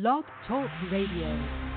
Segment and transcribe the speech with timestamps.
[0.00, 1.67] Blog Talk Radio.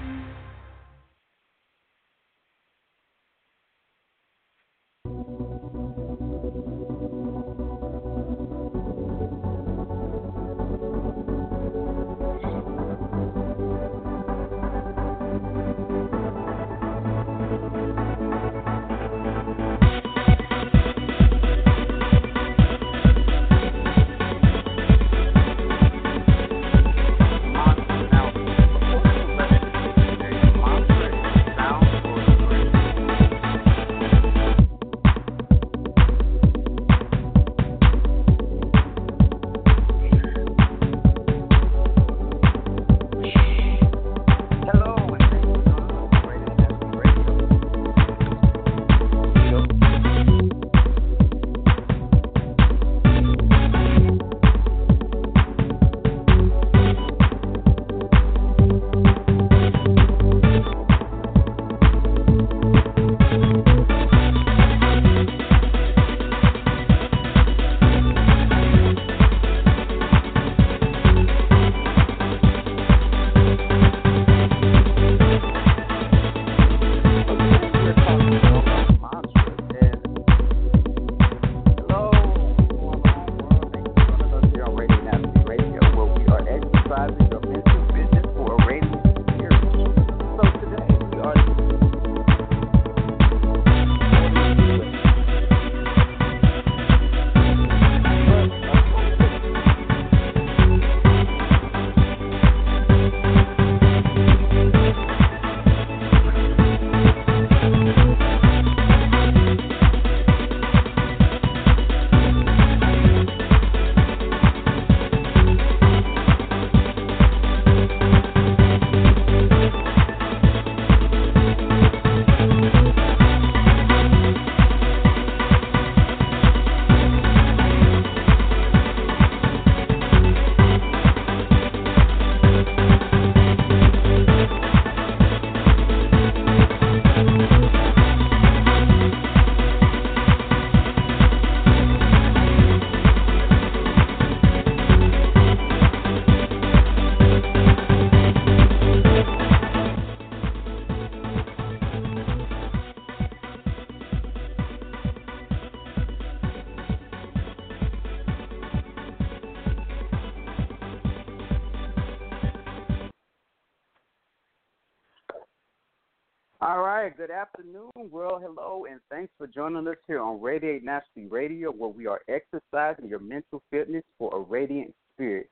[166.63, 168.44] All right, good afternoon, world.
[168.45, 173.09] Hello, and thanks for joining us here on Radiate Naturally Radio, where we are exercising
[173.09, 175.49] your mental fitness for a radiant spirit.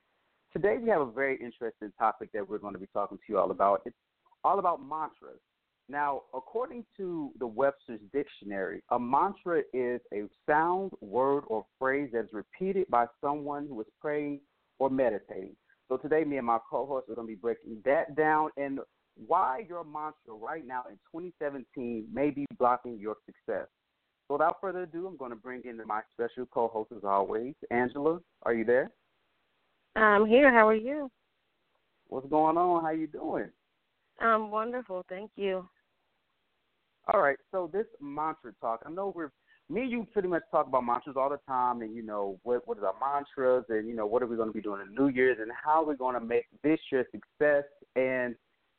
[0.52, 3.38] Today, we have a very interesting topic that we're going to be talking to you
[3.40, 3.82] all about.
[3.86, 3.96] It's
[4.44, 5.40] all about mantras.
[5.88, 12.26] Now, according to the Webster's Dictionary, a mantra is a sound, word, or phrase that
[12.26, 14.38] is repeated by someone who is praying
[14.78, 15.56] or meditating.
[15.88, 18.78] So today, me and my co-host are going to be breaking that down and
[19.26, 23.66] why your mantra right now in 2017 may be blocking your success.
[24.28, 28.20] So without further ado, I'm going to bring in my special co-host as always, Angela.
[28.44, 28.90] Are you there?
[29.96, 30.52] I'm here.
[30.52, 31.10] How are you?
[32.08, 32.84] What's going on?
[32.84, 33.50] How you doing?
[34.20, 35.04] I'm wonderful.
[35.08, 35.68] Thank you.
[37.12, 37.38] All right.
[37.50, 39.32] So this mantra talk, I know we're
[39.70, 42.66] me and you pretty much talk about mantras all the time, and you know what
[42.66, 44.94] what is our mantras, and you know what are we going to be doing in
[44.94, 48.34] New Year's, and how we're going to make this year success, and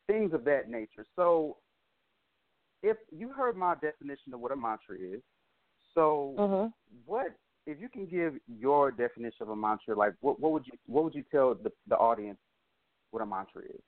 [0.08, 1.06] things of that nature.
[1.16, 1.58] So,
[2.84, 5.22] if you heard my definition of what a mantra is,
[5.94, 6.68] so Mm-hmm.
[7.06, 7.28] what
[7.68, 9.96] if you can give your definition of a mantra?
[9.96, 12.40] Like, what what would you what would you tell the the audience
[13.12, 13.82] what a mantra is?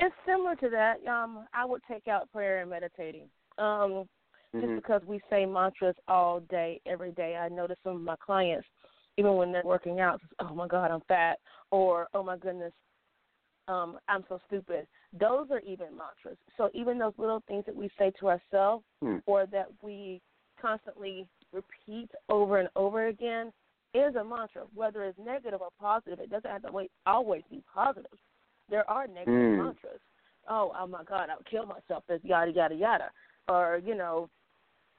[0.00, 1.06] It's similar to that.
[1.06, 3.28] Um, I would take out prayer and meditating.
[3.58, 4.08] Um,
[4.54, 4.76] just Mhm.
[4.76, 7.36] because we say mantras all day, every day.
[7.36, 8.66] I notice some of my clients,
[9.16, 11.38] even when they're working out, says, oh my God, I'm fat,
[11.70, 12.72] or oh my goodness,
[13.68, 14.86] um, I'm so stupid.
[15.18, 16.38] Those are even mantras.
[16.56, 19.18] So even those little things that we say to ourselves, Hmm.
[19.26, 20.20] or that we
[20.56, 23.52] constantly repeat over and over again,
[23.94, 24.62] is a mantra.
[24.74, 28.18] Whether it's negative or positive, it doesn't have to wait, always be positive.
[28.68, 29.56] There are negative Mm.
[29.58, 30.00] mantras.
[30.48, 32.06] Oh, oh my God, I'll kill myself.
[32.06, 33.10] This yada yada yada,
[33.48, 34.30] or you know,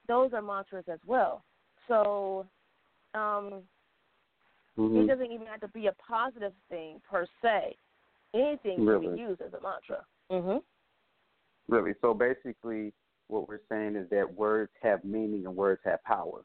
[0.08, 1.44] those are mantras as well.
[1.88, 2.48] So,
[3.14, 3.68] um,
[4.78, 5.04] Mhm.
[5.04, 7.78] it doesn't even have to be a positive thing per se.
[8.34, 9.16] Anything can Really?
[9.16, 10.06] be used as a mantra.
[10.32, 10.64] Mhm.
[11.68, 11.94] Really.
[12.02, 12.94] So basically,
[13.28, 16.44] what we're saying is that words have meaning and words have power.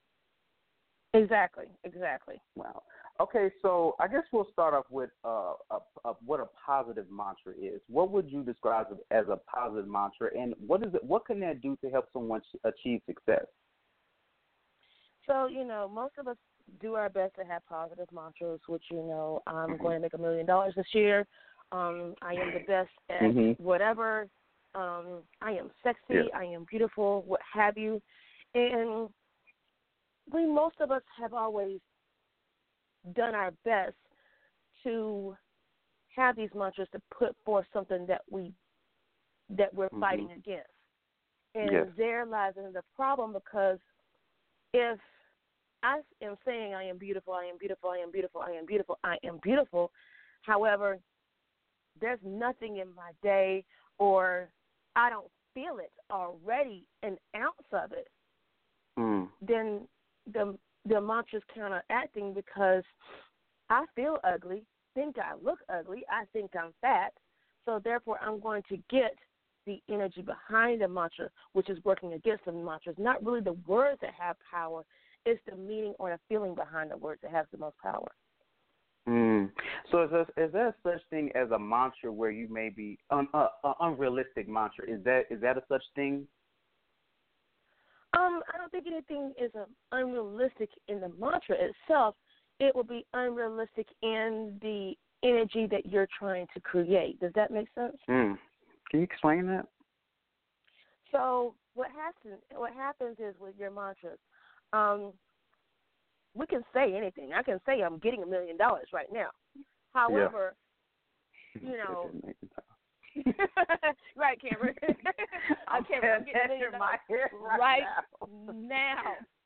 [1.14, 1.66] Exactly.
[1.84, 2.40] Exactly.
[2.54, 2.82] Wow.
[3.20, 7.52] Okay, so I guess we'll start off with uh, a, a, what a positive mantra
[7.60, 7.80] is.
[7.88, 11.02] What would you describe as a positive mantra, and what is it?
[11.02, 13.46] What can that do to help someone achieve success?
[15.26, 16.36] So you know, most of us
[16.80, 19.82] do our best to have positive mantras, which you know, I'm mm-hmm.
[19.82, 21.26] going to make a million dollars this year.
[21.70, 23.62] Um, I am the best at mm-hmm.
[23.62, 24.28] whatever.
[24.74, 26.00] Um, I am sexy.
[26.10, 26.22] Yeah.
[26.34, 27.24] I am beautiful.
[27.26, 28.00] What have you?
[28.54, 29.08] And
[30.32, 31.78] we most of us have always
[33.14, 33.96] done our best
[34.84, 35.36] to
[36.16, 38.52] have these mantras to put forth something that we
[39.50, 40.00] that we're mm-hmm.
[40.00, 40.68] fighting against.
[41.54, 41.86] And yes.
[41.96, 43.78] there lies the problem because
[44.74, 44.98] if
[45.82, 48.98] I am saying I am beautiful, I am beautiful, I am beautiful, I am beautiful,
[49.04, 49.90] I am beautiful,
[50.42, 50.98] however,
[52.00, 53.64] there's nothing in my day
[53.98, 54.48] or
[54.96, 58.08] I don't feel it already, an ounce of it,
[58.98, 59.28] mm.
[59.40, 59.82] then
[60.32, 60.56] the
[60.88, 62.82] the mantra's counteracting because
[63.68, 64.64] I feel ugly,
[64.94, 67.12] think I look ugly, I think I'm fat,
[67.64, 69.14] so therefore I'm going to get
[69.66, 72.92] the energy behind the mantra, which is working against the mantra.
[72.92, 74.82] It's not really the words that have power,
[75.26, 78.08] it's the meaning or the feeling behind the words that has the most power.
[79.38, 79.50] Mm.
[79.90, 83.28] So is there, is there such thing as a mantra where you may be un,
[83.34, 84.88] uh, uh, unrealistic mantra?
[84.88, 86.26] Is that is that a such thing?
[88.16, 92.16] Um, I don't think anything is um, unrealistic in the mantra itself.
[92.58, 97.20] It will be unrealistic in the energy that you're trying to create.
[97.20, 97.96] Does that make sense?
[98.08, 98.38] Mm.
[98.90, 99.66] Can you explain that?
[101.12, 102.40] So what happens?
[102.54, 104.18] What happens is with your mantras,
[104.72, 105.12] um,
[106.38, 107.32] we can say anything.
[107.34, 109.30] I can say I'm getting a million dollars right now.
[109.92, 110.54] However,
[111.60, 111.70] yeah.
[111.70, 112.10] you know,
[114.16, 114.74] right, Cameron.
[115.68, 117.82] I'm Cameron, I'm getting a million dollars right, right
[118.52, 118.52] now.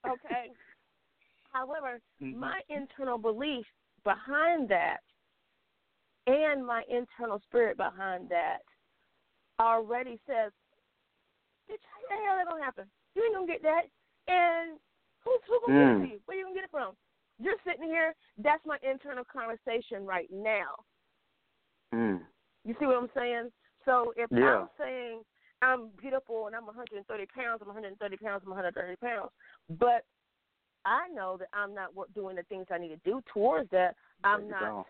[0.05, 0.12] now.
[0.12, 0.50] Okay.
[1.53, 2.39] However, mm-hmm.
[2.39, 3.65] my internal belief
[4.05, 4.99] behind that
[6.27, 8.62] and my internal spirit behind that
[9.61, 10.53] already says,
[11.71, 12.85] "Bitch, how the hell that gonna happen?
[13.15, 13.83] You ain't gonna get that."
[14.29, 14.79] And
[15.25, 15.95] Who's who gonna mm.
[15.95, 16.21] give it to you?
[16.27, 16.95] Where you gonna get it from?
[17.39, 18.15] You're sitting here.
[18.39, 20.79] That's my internal conversation right now.
[21.95, 22.21] Mm.
[22.65, 23.51] You see what I'm saying?
[23.85, 24.63] So if yeah.
[24.63, 25.23] I'm saying
[25.61, 29.31] I'm beautiful and I'm 130 pounds, I'm 130 pounds, I'm 130 pounds,
[29.79, 30.05] but
[30.85, 33.95] I know that I'm not doing the things I need to do towards that.
[34.25, 34.87] I'm not go.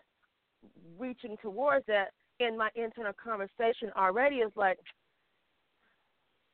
[0.97, 2.09] reaching towards that.
[2.39, 4.79] In my internal conversation already is like,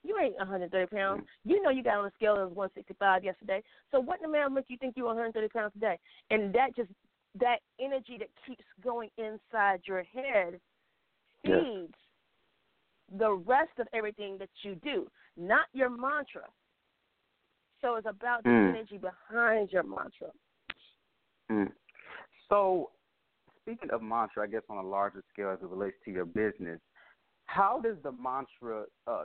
[0.04, 1.24] you ain't 130 pounds.
[1.44, 3.62] You know you got on a scale that was 165 yesterday.
[3.92, 6.00] So what in the mail make you think you're 130 pounds today?
[6.30, 6.90] And that just
[7.40, 10.60] that energy that keeps going inside your head
[11.44, 11.94] feeds
[13.18, 15.08] the rest of everything that you do,
[15.38, 16.44] not your mantra.
[17.82, 18.70] So it's about the mm.
[18.70, 20.30] energy behind your mantra.
[21.52, 21.72] Mm.
[22.50, 22.90] So,
[23.62, 26.80] speaking of mantra, I guess on a larger scale as it relates to your business,
[27.46, 29.24] how does the mantra uh,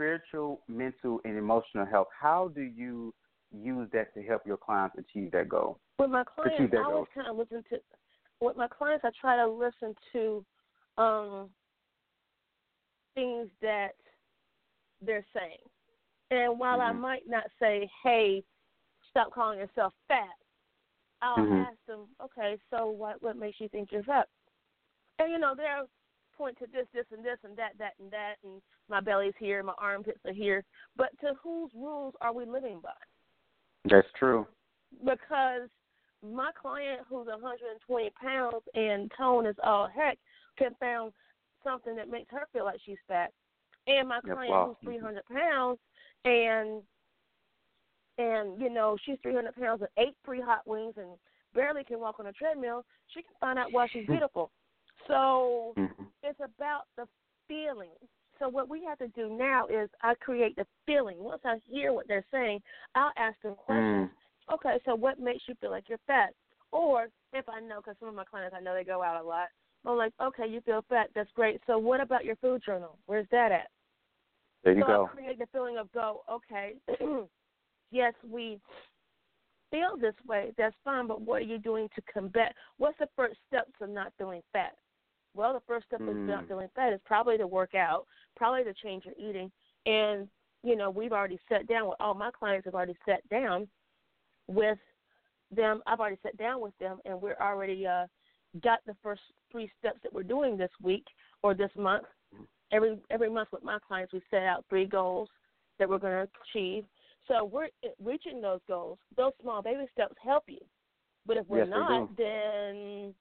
[0.00, 3.12] spiritual, mental, and emotional health, how do you
[3.52, 5.78] use that to help your clients achieve that goal?
[5.98, 7.78] With my clients, I always kind of listen to.
[8.40, 10.44] With my clients, I try to listen to
[10.96, 11.50] um,
[13.14, 13.90] things that
[15.04, 15.58] they're saying,
[16.30, 16.96] and while mm-hmm.
[16.96, 18.42] I might not say, "Hey,
[19.10, 20.24] stop calling yourself fat,"
[21.20, 21.60] I'll mm-hmm.
[21.60, 24.28] ask them, "Okay, so what what makes you think you're fat?"
[25.18, 25.82] And you know, there
[26.40, 29.58] point to this, this, and this, and that, that, and that, and my belly's here,
[29.58, 30.64] and my armpits are here.
[30.96, 32.90] But to whose rules are we living by?
[33.84, 34.46] That's true.
[35.04, 35.68] Because
[36.26, 40.18] my client who's 120 pounds and tone is all heck
[40.58, 41.12] can found
[41.62, 43.32] something that makes her feel like she's fat.
[43.86, 44.76] And my yep, client wow.
[44.82, 45.78] who's 300 pounds
[46.24, 46.82] and
[48.18, 51.08] and you know she's 300 pounds and ate three hot wings and
[51.54, 54.50] barely can walk on a treadmill, she can find out why she's beautiful.
[55.06, 56.04] So mm-hmm.
[56.30, 57.06] It's about the
[57.48, 57.90] feeling.
[58.38, 61.18] So what we have to do now is I create the feeling.
[61.18, 62.60] Once I hear what they're saying,
[62.94, 64.08] I'll ask them questions.
[64.10, 64.54] Mm.
[64.54, 66.30] Okay, so what makes you feel like you're fat?
[66.72, 69.26] Or if I know, because some of my clients I know they go out a
[69.26, 69.48] lot.
[69.84, 71.08] I'm like, okay, you feel fat.
[71.14, 71.60] That's great.
[71.66, 72.98] So what about your food journal?
[73.06, 73.68] Where's that at?
[74.64, 75.10] There you so go.
[75.10, 76.22] I create the feeling of go.
[76.30, 76.74] Okay,
[77.90, 78.58] yes, we
[79.70, 80.52] feel this way.
[80.56, 81.06] That's fine.
[81.06, 82.54] But what are you doing to combat?
[82.78, 84.74] What's the first steps of not feeling fat?
[85.34, 86.10] Well, the first step mm.
[86.10, 88.06] is not feeling fat is probably to work out,
[88.36, 89.50] probably to change your eating.
[89.86, 90.28] And,
[90.62, 93.68] you know, we've already sat down with all my clients have already sat down
[94.48, 94.78] with
[95.54, 95.82] them.
[95.86, 98.06] I've already sat down with them and we're already uh
[98.62, 99.22] got the first
[99.52, 101.04] three steps that we're doing this week
[101.42, 102.04] or this month.
[102.72, 105.28] Every every month with my clients we set out three goals
[105.78, 106.84] that we're going to achieve.
[107.28, 107.68] So we're
[108.02, 108.98] reaching those goals.
[109.16, 110.58] Those small baby steps help you
[111.26, 113.14] But if we're yes, not, then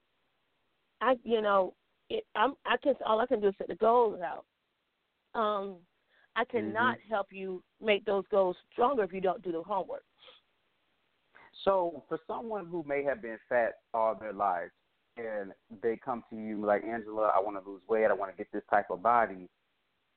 [1.02, 1.74] I, you know,
[2.10, 4.46] it, I'm I can all I can do is set the goals out.
[5.40, 5.78] Um,
[6.36, 7.14] I cannot mm-hmm.
[7.14, 10.04] help you make those goals stronger if you don't do the homework.
[11.66, 14.72] So, for someone who may have been fat all their lives,
[15.18, 15.52] and
[15.82, 18.48] they come to you like Angela, I want to lose weight, I want to get
[18.54, 19.50] this type of body.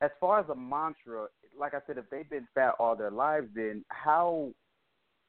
[0.01, 3.47] As far as a mantra, like I said, if they've been fat all their lives,
[3.53, 4.51] then how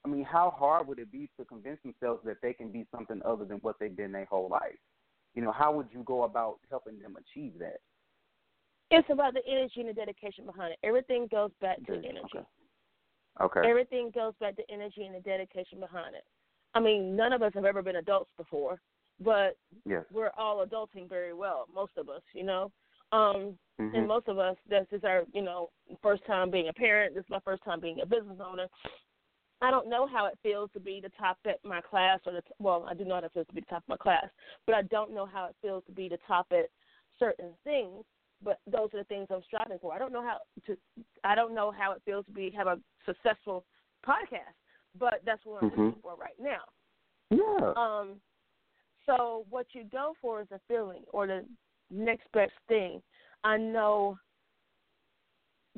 [0.04, 3.23] I mean, how hard would it be to convince themselves that they can be something
[3.25, 4.78] other than what they've been their whole life?
[5.35, 7.81] You know, how would you go about helping them achieve that?
[8.91, 10.79] It's about the energy and the dedication behind it.
[10.87, 12.21] Everything goes back to energy.
[12.37, 12.45] Okay.
[13.41, 13.69] Okay.
[13.69, 16.25] Everything goes back to energy and the dedication behind it.
[16.75, 18.81] I mean, none of us have ever been adults before,
[19.21, 20.05] but yes.
[20.12, 21.67] we're all adulting very well.
[21.75, 22.71] Most of us, you know.
[23.12, 23.95] Um, mm-hmm.
[23.95, 25.71] and most of us, this is our, you know,
[26.03, 27.14] first time being a parent.
[27.14, 28.67] This is my first time being a business owner.
[29.63, 32.43] I don't know how it feels to be the top at my class, or the
[32.59, 34.27] well, I do know how it feels to be the top of my class,
[34.67, 36.67] but I don't know how it feels to be the top at
[37.19, 38.05] certain things.
[38.43, 39.95] But those are the things I'm striving for.
[39.95, 40.77] I don't know how to.
[41.23, 43.65] I don't know how it feels to be have a successful
[44.07, 44.55] podcast,
[44.99, 45.83] but that's what I'm mm-hmm.
[45.83, 46.63] looking for right now.
[47.31, 47.73] Yeah.
[47.77, 48.17] Um.
[49.07, 51.45] So what you go for is a feeling or the
[51.91, 53.01] next best thing.
[53.45, 54.19] I know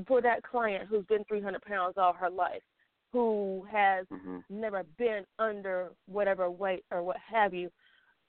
[0.06, 2.62] for that client who's been 300 pounds all her life,
[3.16, 4.40] who has mm-hmm.
[4.50, 7.70] never been under whatever weight or what have you,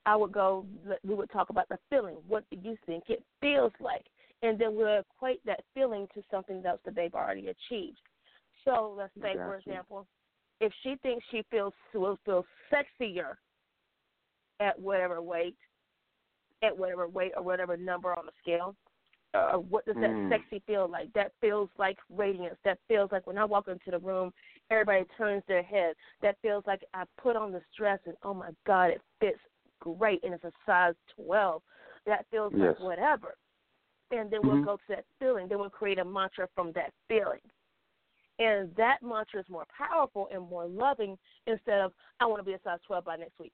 [0.06, 0.66] I would go,
[1.06, 2.16] we would talk about the feeling.
[2.26, 4.06] What do you think it feels like?
[4.44, 8.00] And then we'll equate that feeling to something else that they've already achieved.
[8.64, 9.40] So let's say, gotcha.
[9.40, 10.08] for example,
[10.62, 13.34] if she thinks she feels will feel sexier
[14.62, 15.58] at whatever weight,
[16.64, 18.74] at whatever weight or whatever number on the scale,
[19.34, 20.30] uh, what does that mm.
[20.30, 21.12] sexy feel like?
[21.14, 22.56] That feels like radiance.
[22.64, 24.32] That feels like when I walk into the room,
[24.72, 25.96] everybody turns their head.
[26.22, 29.40] That feels like I put on this dress and oh my God, it fits
[29.80, 31.62] great and it's a size 12.
[32.06, 32.76] That feels yes.
[32.80, 33.36] like whatever.
[34.12, 34.50] And then mm-hmm.
[34.50, 35.48] we'll go to that feeling.
[35.50, 37.42] Then we'll create a mantra from that feeling.
[38.40, 41.18] And that mantra is more powerful and more loving
[41.48, 43.54] instead of, I want to be a size 12 by next week.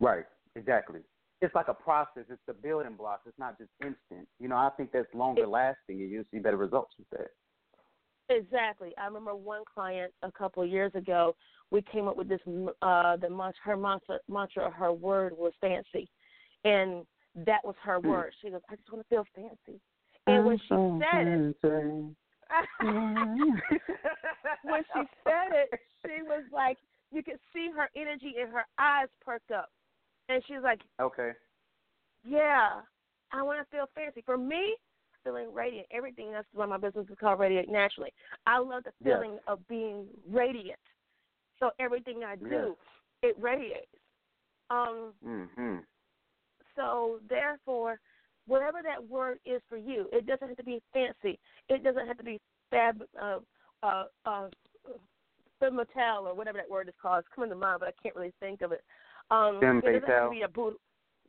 [0.00, 0.24] Right,
[0.56, 1.00] exactly
[1.40, 2.24] it's like a process.
[2.28, 3.22] It's the building blocks.
[3.26, 4.28] It's not just instant.
[4.40, 7.28] You know, I think that's longer lasting, and you'll see better results with that.
[8.34, 8.92] Exactly.
[8.98, 11.34] I remember one client a couple of years ago.
[11.70, 12.40] We came up with this.
[12.82, 16.10] Uh, the her mantra, mantra, her word was fancy,
[16.64, 17.04] and
[17.46, 18.08] that was her hmm.
[18.08, 18.32] word.
[18.42, 19.80] She goes, "I just want to feel fancy."
[20.26, 21.56] And when she so said it,
[24.62, 26.76] when she said it, she was like,
[27.10, 29.70] you could see her energy and her eyes perked up.
[30.28, 31.30] And she's like, Okay.
[32.24, 32.80] Yeah,
[33.32, 34.22] I want to feel fancy.
[34.24, 34.74] For me,
[35.24, 35.86] feeling radiant.
[35.92, 38.12] Everything that's why my business is called Radiate Naturally.
[38.46, 39.42] I love the feeling yes.
[39.46, 40.78] of being radiant.
[41.60, 42.76] So everything I do,
[43.22, 43.30] yes.
[43.34, 43.86] it radiates.
[44.70, 45.12] Um.
[45.26, 45.76] Mm-hmm.
[46.76, 47.98] So therefore,
[48.46, 51.38] whatever that word is for you, it doesn't have to be fancy.
[51.68, 52.38] It doesn't have to be
[52.70, 53.38] fab, uh,
[53.82, 54.48] uh, uh,
[55.60, 57.20] or whatever that word is called.
[57.20, 58.82] It's coming to mind, but I can't really think of it.
[59.30, 60.78] Um, it doesn't have to be a boot.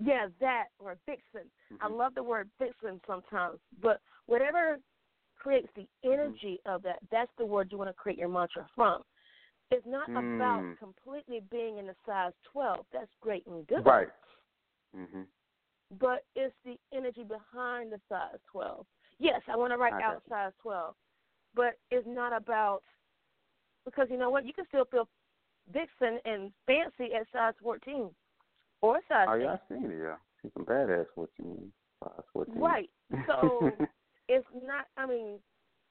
[0.02, 1.50] Yeah, that or vixen.
[1.74, 1.84] Mm-hmm.
[1.84, 4.78] I love the word vixen sometimes, but whatever
[5.38, 6.14] creates the Mm-hmm.
[6.14, 9.02] energy of that, that's the word you want to create your mantra from.
[9.72, 10.36] It's not mm.
[10.36, 12.86] about completely being in the size 12.
[12.92, 13.86] That's great and good.
[13.86, 14.08] Right.
[14.98, 15.22] Mm-hmm.
[16.00, 18.86] But it's the energy behind the size 12.
[19.20, 20.04] Yes, I want to write Okay.
[20.04, 20.96] out size 12,
[21.54, 22.82] but it's not about
[23.86, 24.46] because you know what?
[24.46, 25.08] You can still feel
[25.72, 28.10] vixen and fancy at size 14
[28.82, 29.98] or size Oh yeah, I seen it.
[30.02, 31.72] Yeah, she's some badass 14,
[32.04, 32.56] size 14.
[32.62, 32.90] Right.
[33.28, 33.70] So
[34.30, 34.86] it's not.
[34.98, 35.40] I mean,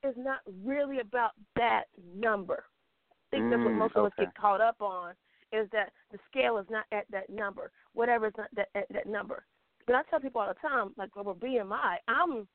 [0.02, 1.84] it's not really about that
[2.16, 2.64] number.
[3.32, 5.14] I think that's what Mm, most of us get caught up on
[5.52, 7.70] is that the scale is not at that number.
[7.94, 9.44] Whatever is not that at that number.
[9.86, 12.48] But I tell people all the time, like over BMI, I'm.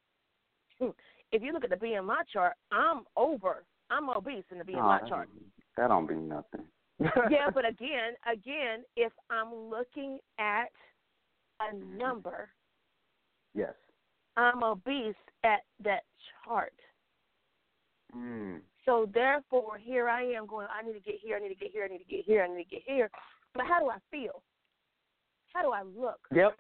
[1.32, 3.63] If you look at the BMI chart, I'm over.
[3.89, 5.30] I'm obese in the BMI Oh, chart.
[5.77, 6.65] That don't mean nothing.
[7.00, 10.72] Yeah, but again, again, if I'm looking at
[11.62, 12.50] a number,
[13.54, 13.74] yes.
[14.36, 16.04] I'm obese at that
[16.44, 16.74] chart.
[18.16, 18.62] Mm.
[18.86, 20.68] So therefore, here I am going.
[20.70, 21.38] I need to get here.
[21.38, 21.86] I need to get here.
[21.86, 22.44] I need to get here.
[22.44, 23.10] I need to get here.
[23.54, 24.42] But how do I feel?
[25.54, 26.20] How do I look?
[26.34, 26.58] Yep.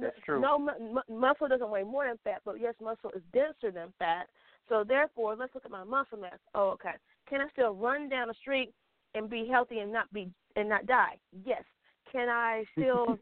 [0.00, 0.40] That's true.
[0.40, 3.92] No, mu- mu- muscle doesn't weigh more than fat, but yes, muscle is denser than
[3.98, 4.26] fat.
[4.68, 6.38] So therefore, let's look at my muscle mass.
[6.54, 6.94] Oh, okay.
[7.28, 8.72] Can I still run down the street
[9.14, 11.16] and be healthy and not be and not die?
[11.44, 11.62] Yes.
[12.10, 13.18] Can I still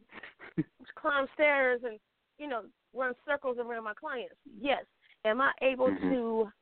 [0.96, 1.98] climb stairs and
[2.38, 2.62] you know
[2.94, 4.34] run circles around my clients?
[4.60, 4.84] Yes.
[5.24, 6.00] Am I able Mhm.
[6.10, 6.52] to?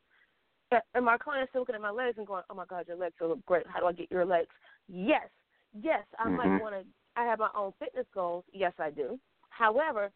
[0.94, 3.16] Am my clients still looking at my legs and going, "Oh my God, your legs
[3.20, 3.66] look great.
[3.66, 4.54] How do I get your legs?"
[4.88, 5.28] Yes.
[5.72, 6.36] yes, I mm-hmm.
[6.36, 6.84] might want to.
[7.16, 8.44] I have my own fitness goals.
[8.52, 9.18] Yes, I do.
[9.50, 10.12] However,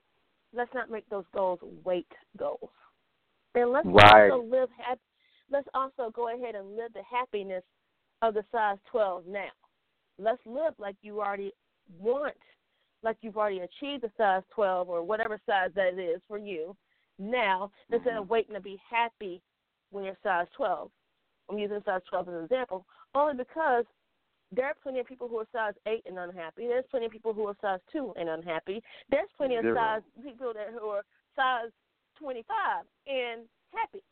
[0.53, 2.71] let's not make those goals weight goals.
[3.55, 4.31] And let's right.
[4.31, 5.01] also live happy.
[5.51, 7.63] Let's also go ahead and live the happiness
[8.23, 9.51] of the size 12 now.
[10.19, 11.53] Let's live like you already
[11.99, 12.35] want,
[13.03, 16.77] like you've already achieved the size 12 or whatever size that is for you
[17.19, 17.95] now, mm-hmm.
[17.95, 19.43] instead of waiting to be happy
[19.91, 20.91] when you're size 12.
[21.51, 23.85] I'm using size 12 as an example, only because
[24.53, 26.67] there are plenty of people who are size 8 and unhappy.
[26.69, 28.83] There's plenty of people who are size 2 and unhappy.
[29.11, 29.75] There's plenty of Zero.
[29.75, 31.03] size people that who are
[31.37, 31.71] size
[32.19, 33.43] 25 and
[33.73, 34.03] happy.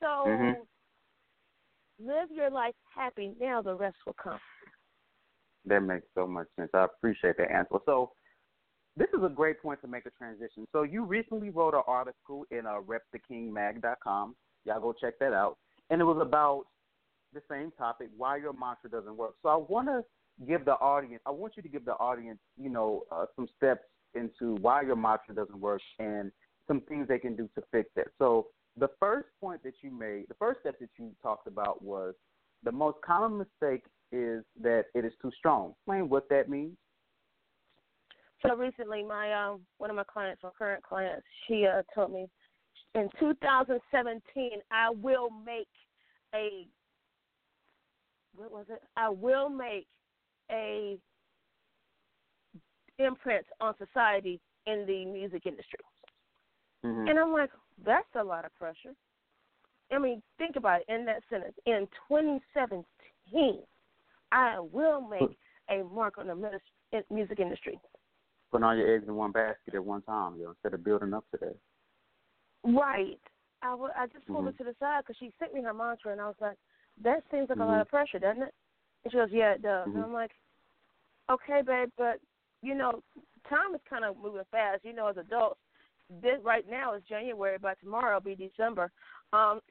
[0.00, 0.60] So mm-hmm.
[1.98, 3.34] Live your life happy.
[3.40, 4.38] Now the rest will come.
[5.66, 6.70] That makes so much sense.
[6.74, 7.78] I appreciate that answer.
[7.86, 8.12] So
[8.96, 10.66] this is a great point to make a transition.
[10.72, 14.36] So you recently wrote an article in uh, repthekingmag.com.
[14.64, 15.56] Y'all go check that out.
[15.90, 16.64] And it was about
[17.32, 19.34] the same topic, why your mantra doesn't work.
[19.42, 20.04] So I want to
[20.46, 23.82] give the audience, I want you to give the audience, you know, uh, some steps
[24.14, 26.30] into why your mantra doesn't work and
[26.68, 28.08] some things they can do to fix it.
[28.18, 28.46] So
[28.76, 32.14] the first point that you made, the first step that you talked about was
[32.62, 35.74] the most common mistake is that it is too strong.
[35.78, 36.76] Explain what that means.
[38.44, 42.26] So recently, my um, one of my clients, my current clients, she uh, told me
[42.94, 45.68] in 2017 I will make
[46.34, 46.66] a
[48.34, 48.82] what was it?
[48.96, 49.86] I will make
[50.50, 50.98] a
[52.98, 55.78] imprint on society in the music industry.
[56.84, 57.08] Mm-hmm.
[57.08, 57.50] And I'm like,
[57.84, 58.94] that's a lot of pressure.
[59.92, 61.54] I mean, think about it in that sentence.
[61.66, 62.84] In 2017,
[64.32, 65.36] I will make
[65.70, 66.60] a mark on the
[67.10, 67.78] music industry.
[68.50, 71.24] Putting all your eggs in one basket at one time, yo, instead of building up
[71.32, 71.56] to that.
[72.64, 73.20] Right.
[73.62, 74.46] I, w- I just pulled mm-hmm.
[74.46, 76.56] her to the side because she sent me her mantra, and I was like,
[77.02, 77.68] that seems like mm-hmm.
[77.68, 78.54] a lot of pressure, doesn't it?
[79.04, 79.88] And she goes, yeah, it does.
[79.88, 79.96] Mm-hmm.
[79.96, 80.30] And I'm like,
[81.30, 82.20] okay, babe, but,
[82.62, 83.02] you know,
[83.48, 84.84] time is kind of moving fast.
[84.84, 85.60] You know, as adults,
[86.22, 88.90] this right now is January, but tomorrow will be December.
[89.32, 89.60] Um,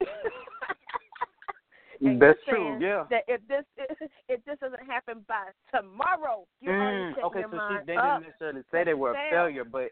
[2.00, 2.78] That's true.
[2.80, 3.04] Yeah.
[3.10, 3.64] That if this
[4.28, 7.40] if this doesn't happen by tomorrow, you mm, already okay.
[7.40, 8.20] your So mind she, they up.
[8.20, 9.90] didn't necessarily say they were a failure, but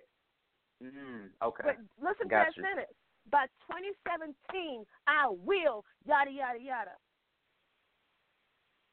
[0.82, 1.62] mm, okay.
[1.64, 2.62] But listen Got to that you.
[2.62, 2.92] sentence.
[3.30, 6.98] By 2017, I will yada yada yada.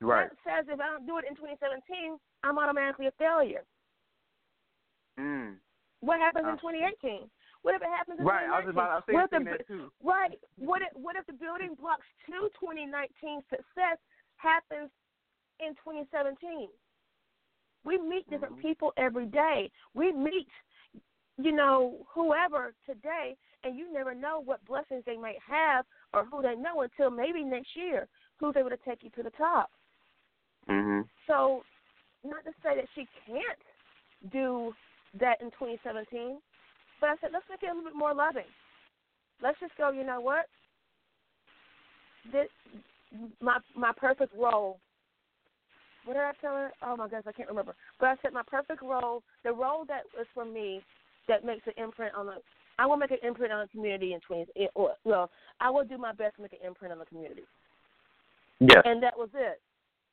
[0.02, 0.30] right.
[0.30, 3.66] That says if I don't do it in 2017, I'm automatically a failure.
[5.20, 5.56] Mm.
[6.02, 6.88] What happens in I see.
[7.02, 7.30] 2018?
[7.62, 8.46] What if it happens in Right.
[8.48, 8.72] I was 2019?
[8.72, 8.90] about.
[8.92, 9.92] I was what if thinking the, that too.
[10.04, 10.40] Right.
[10.58, 13.98] What if what if the building blocks to 2019 success
[14.38, 14.90] happens
[15.60, 16.70] in 2017?
[17.84, 18.62] We meet different Mhm.
[18.62, 19.72] people every day.
[19.94, 20.50] We meet,
[21.38, 26.42] you know, whoever today, and you never know what blessings they might have or who
[26.42, 29.72] they know until maybe next year who's able to take you to the top.
[30.68, 31.10] Mhm.
[31.28, 31.64] So,
[32.24, 33.62] not to say that she can't
[34.30, 34.76] do
[35.14, 36.42] that in 2017,
[37.02, 38.50] but I said let's make it a little bit more loving.
[39.42, 39.92] Let's just go.
[39.92, 40.46] You know what?
[42.32, 42.48] This
[43.42, 44.80] my my perfect role.
[46.06, 46.72] What did I tell her?
[46.82, 47.76] Oh my gosh, I can't remember.
[48.00, 50.82] But I said my perfect role, the role that was for me,
[51.28, 52.36] that makes an imprint on the.
[52.80, 54.46] I will make an imprint on the community in 20.
[54.56, 57.44] it- Or, well, I will do my best to make an imprint on the community.
[58.60, 58.82] Yes.
[58.86, 59.62] And that was it.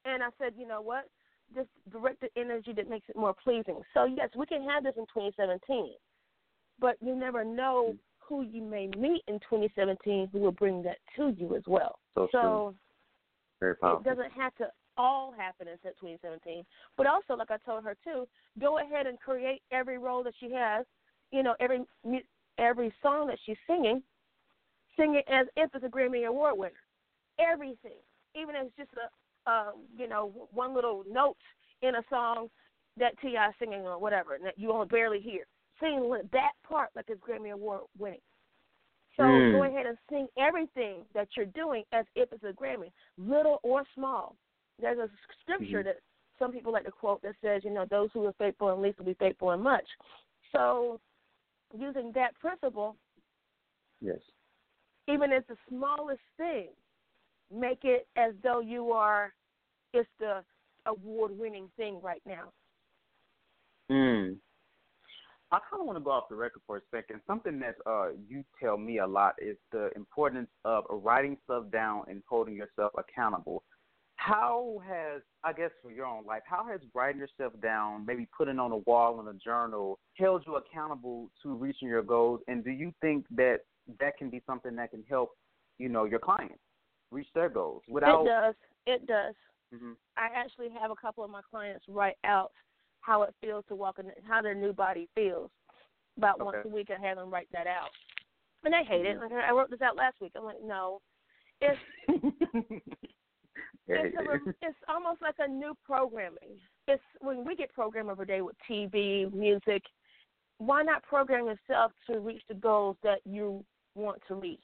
[0.05, 1.09] And I said, you know what?
[1.55, 3.81] Just direct the energy that makes it more pleasing.
[3.95, 5.95] So yes, we can have this in 2017,
[6.81, 11.35] but you never know who you may meet in 2017 who will bring that to
[11.37, 11.99] you as well.
[12.17, 12.75] So true.
[13.61, 14.67] Very it doesn't have to
[14.99, 16.65] all happen in 2017.
[16.97, 18.27] But also, like I told her too,
[18.61, 20.85] go ahead and create every role that she has.
[21.31, 22.21] You know, every mu-
[22.59, 24.03] every song that she's singing,
[24.97, 26.73] sing it as if it's a Grammy Award winner.
[27.39, 27.99] Everything,
[28.35, 31.37] even if it's just a uh, you know one little note
[31.83, 32.49] in a song
[32.99, 35.45] that Ti is singing or whatever, and that you only barely hear.
[35.81, 38.21] Sing that part like it's Grammy Award winning.
[39.17, 39.53] So Mm.
[39.53, 43.85] go ahead and sing everything that you're doing as if it's a Grammy, little or
[43.95, 44.37] small.
[44.79, 45.11] There's a
[45.43, 45.85] scripture Mhm.
[45.85, 46.01] that
[46.39, 48.99] some people like to quote that says, you know, those who are faithful in least
[48.99, 49.89] will be faithful in much.
[50.53, 51.01] So
[51.73, 52.97] using that principle,
[54.01, 54.21] Yes.
[55.09, 56.77] even as the smallest thing,
[57.51, 59.35] make it as though you are
[59.93, 60.45] it's the
[60.85, 62.53] award winning thing right now.
[63.91, 64.39] Mm.
[65.53, 67.21] I kind of want to go off the record for a second.
[67.27, 72.03] Something that uh, you tell me a lot is the importance of writing stuff down
[72.09, 73.63] and holding yourself accountable.
[74.17, 78.59] How has, I guess, for your own life, how has writing yourself down, maybe putting
[78.59, 82.41] on a wall in a journal, held you accountable to reaching your goals?
[82.49, 83.59] And do you think that
[84.01, 85.31] that can be something that can help,
[85.79, 86.59] you know, your clients
[87.13, 88.23] reach their goals without?
[88.23, 88.55] it does.
[88.87, 89.35] It does.
[89.73, 89.93] mm-hmm.
[90.17, 92.51] I actually have a couple of my clients write out
[93.07, 95.51] how it feels to walk in, how their new body feels.
[96.19, 96.45] About okay.
[96.45, 97.91] once a week, I have them write that out,
[98.65, 99.23] and they hate mm-hmm.
[99.23, 99.33] it.
[99.33, 100.33] Like I wrote this out last week.
[100.35, 101.01] I'm like, no,
[101.61, 101.79] it's
[103.87, 106.59] it's, a, it's almost like a new programming.
[106.89, 109.83] It's when we get programmed every day with TV, music.
[110.59, 113.63] Why not program yourself to reach the goals that you
[113.95, 114.59] want to reach?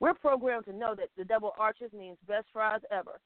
[0.00, 3.20] We're programmed to know that the double arches means best fries ever.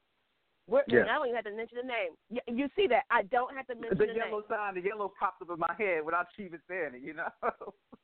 [0.69, 1.05] We're, yeah.
[1.09, 2.13] I don't even have to mention the name.
[2.29, 3.05] You, you see that?
[3.11, 4.15] I don't have to mention the, name.
[4.15, 4.49] the, yellow name.
[4.51, 4.75] sign.
[4.75, 7.03] The yellow pops up in my head without even saying it.
[7.03, 7.33] You know.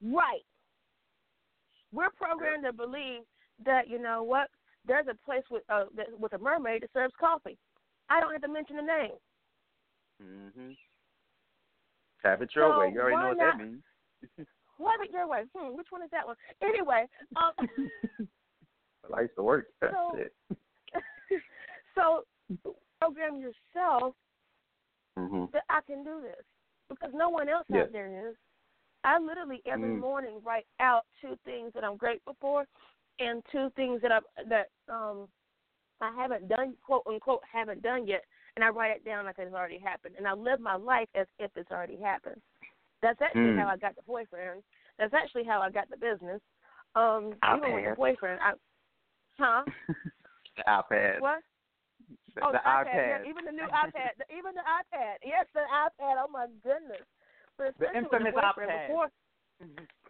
[0.03, 0.41] right.
[1.93, 3.21] We're programmed to believe
[3.65, 4.49] that you know what
[4.87, 5.85] there's a place with uh,
[6.19, 7.59] with a mermaid that serves coffee.
[8.09, 9.17] I don't have to mention the name.
[10.23, 10.77] Mhm.
[12.25, 12.93] Have it your so way.
[12.95, 13.83] You already know what not, that means.
[14.79, 15.45] Have it your way.
[15.55, 16.37] Hmm, which one is that one?
[16.61, 17.53] Anyway, um,
[19.17, 19.67] I used to work.
[19.81, 20.33] That's so, it.
[21.95, 22.25] so
[23.01, 24.15] program yourself
[25.19, 25.45] mm-hmm.
[25.53, 26.45] that I can do this
[26.89, 27.85] because no one else yes.
[27.85, 28.37] out there is.
[29.05, 30.01] I literally every mm.
[30.01, 32.65] morning write out two things that I'm grateful for
[33.19, 35.29] and two things that I that um
[36.01, 38.25] I haven't done quote unquote haven't done yet
[38.57, 41.27] and I write it down like it's already happened and I live my life as
[41.39, 42.41] if it's already happened.
[43.03, 43.59] That's actually mm.
[43.59, 44.63] how I got the boyfriend.
[44.99, 46.41] That's actually how I got the business.
[46.95, 48.53] Um even with the boyfriend I
[49.39, 49.65] huh?
[50.57, 51.21] the iPad.
[51.21, 51.43] What?
[52.35, 52.87] The, oh, the, the iPad.
[52.87, 53.25] iPad.
[53.25, 54.19] Yeah, even the new iPad.
[54.19, 55.23] The, even the iPad.
[55.25, 56.19] Yes, the iPad.
[56.19, 57.07] Oh my goodness.
[57.57, 58.89] But the infamous the iPad.
[58.89, 59.09] Before,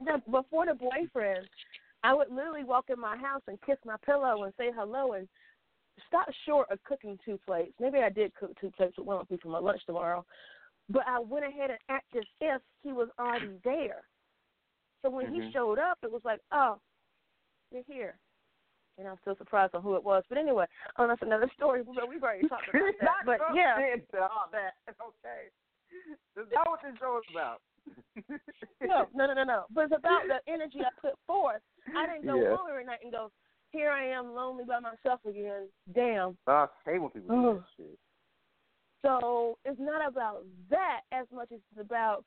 [0.01, 1.47] the, before the boyfriend,
[2.03, 5.29] I would literally walk in my house and kiss my pillow and say hello and
[6.09, 7.75] stop short of cooking two plates.
[7.81, 10.25] Maybe I did cook two plates with one will be for my lunch tomorrow.
[10.89, 14.03] But I went ahead and acted as if he was already there.
[15.03, 15.43] So when mm-hmm.
[15.43, 16.79] he showed up, it was like, oh,
[17.71, 18.17] you're here.
[18.99, 20.23] And I'm still surprised on who it was.
[20.29, 20.67] But anyway,
[20.99, 21.83] oh, that's another story.
[21.83, 23.27] But we've already talked about that.
[23.27, 23.75] but yeah.
[24.23, 24.75] all that.
[24.95, 25.51] Okay.
[26.35, 27.61] That's not what this show is about.
[28.83, 29.65] no, no, no, no, no.
[29.71, 31.63] But it's about the energy I put forth.
[31.97, 32.57] I didn't go yeah.
[32.57, 33.31] home every night and go,
[33.71, 35.69] here I am lonely by myself again.
[35.95, 36.37] Damn.
[36.47, 37.99] I hate when people do that shit.
[39.03, 42.25] So it's not about that as much as it's about,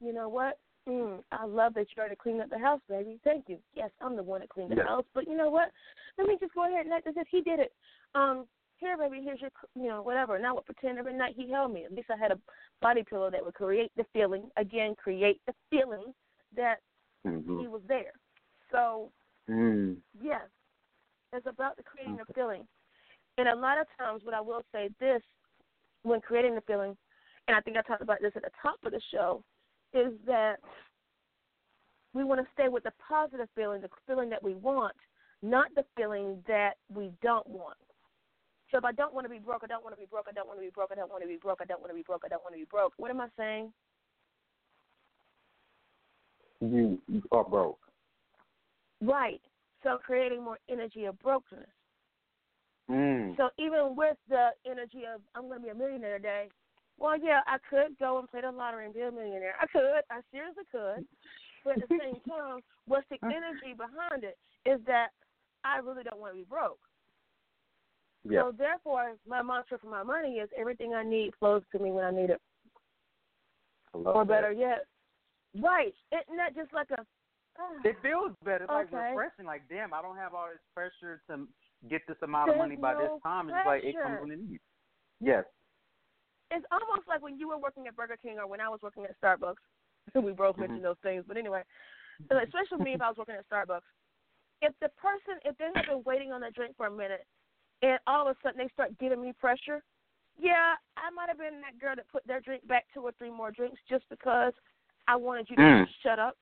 [0.00, 0.58] you know what?
[0.88, 3.20] Mm, I love that you already cleaned up the house, baby.
[3.22, 3.58] Thank you.
[3.74, 4.86] Yes, I'm the one that cleaned the yes.
[4.86, 5.70] house, but you know what?
[6.18, 7.72] Let me just go ahead and act as if he did it.
[8.14, 8.46] Um,
[8.78, 10.34] here, baby, here's your, you know, whatever.
[10.34, 11.84] And I would pretend every night he held me.
[11.84, 12.38] At least I had a
[12.80, 16.12] body pillow that would create the feeling, again, create the feeling
[16.56, 16.78] that
[17.24, 17.60] mm-hmm.
[17.60, 18.12] he was there.
[18.72, 19.12] So,
[19.48, 19.96] mm.
[20.20, 20.42] yes,
[21.32, 22.66] it's about the creating the feeling.
[23.38, 25.22] And a lot of times, what I will say this,
[26.02, 26.96] when creating the feeling,
[27.46, 29.44] and I think I talked about this at the top of the show,
[29.94, 30.56] is that
[32.14, 34.96] we want to stay with the positive feeling, the feeling that we want,
[35.42, 37.76] not the feeling that we don't want.
[38.70, 40.32] So if I don't want to be broke, I don't want to be broke, I
[40.32, 41.96] don't want to be broke, I don't want to be broke, I don't want to
[41.96, 42.94] be broke, I don't want to be broke.
[42.96, 43.72] What am I saying?
[46.60, 46.98] You,
[47.32, 47.80] are broke.
[49.02, 49.40] Right.
[49.82, 51.66] So creating more energy of brokenness.
[52.90, 53.36] Mm.
[53.36, 56.48] So even with the energy of I'm going to be a millionaire today,
[57.02, 59.54] well, yeah, I could go and play the lottery and be a millionaire.
[59.60, 60.06] I could.
[60.08, 61.04] I seriously could.
[61.64, 63.26] But at the same time, what's the uh.
[63.26, 65.08] energy behind it is that
[65.64, 66.78] I really don't want to be broke.
[68.22, 68.42] Yeah.
[68.42, 72.04] So therefore, my mantra for my money is everything I need flows to me when
[72.04, 72.40] I need it.
[73.92, 74.60] or better that.
[74.60, 74.86] yet,
[75.60, 75.92] right?
[76.12, 77.04] Isn't that just like a?
[77.58, 79.10] Oh, it feels better, like okay.
[79.10, 79.44] refreshing.
[79.44, 81.48] Like, damn, I don't have all this pressure to
[81.90, 83.48] get this amount There's of money by no this time.
[83.48, 84.62] It's like it comes when it needs.
[85.20, 85.44] Yes.
[86.52, 89.04] It's almost like when you were working at Burger King or when I was working
[89.04, 89.64] at Starbucks.
[90.14, 90.60] we both Mm-hmm.
[90.60, 91.62] mentioned those things, but anyway,
[92.30, 93.88] especially me if I was working at Starbucks.
[94.60, 97.24] If the person, if they have been waiting on their drink for a minute,
[97.82, 99.82] and all of a sudden they start giving me pressure,
[100.38, 103.30] yeah, I might have been that girl that put their drink back two or three
[103.30, 104.52] more drinks just because
[105.08, 105.88] I wanted you to Mm.
[106.02, 106.36] shut up.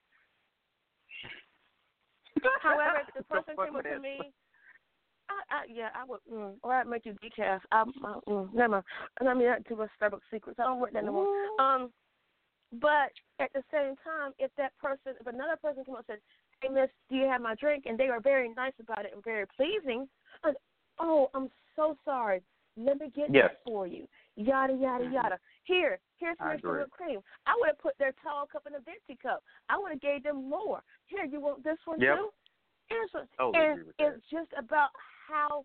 [2.63, 4.33] However, if the person came up to me,
[5.31, 7.61] I, I yeah, I would, mm, or I'd make you decaf.
[7.73, 8.85] I, I mm, never mind.
[9.21, 10.59] I mean, not too much Starbucks secrets.
[10.59, 11.29] I don't work that no more.
[11.59, 11.91] Um,
[12.81, 16.21] but at the same time, if that person, if another person came up and said,
[16.61, 19.25] "Hey, Miss, do you have my drink?" and they are very nice about it and
[19.25, 20.09] very pleasing,
[20.45, 20.55] I'd,
[20.99, 22.43] oh, I'm so sorry.
[22.77, 23.51] Let me get Yes.
[23.51, 24.07] that for you.
[24.37, 25.13] Yada yada Mhm.
[25.13, 25.39] yada.
[25.65, 26.81] Here, here's I here's some agree.
[26.81, 27.21] whipped cream.
[27.47, 29.43] I would have put their tall cup in a venti cup.
[29.69, 30.83] I would have gave them more.
[31.07, 32.17] Here, you want this one Yep.
[32.17, 32.31] too?
[32.89, 33.29] Here's one.
[33.37, 34.15] Totally and agree with that.
[34.15, 34.91] it's just about
[35.31, 35.65] how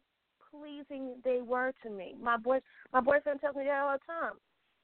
[0.51, 2.15] pleasing they were to me.
[2.21, 2.59] My boy,
[2.93, 4.33] my boyfriend tells me that all the time.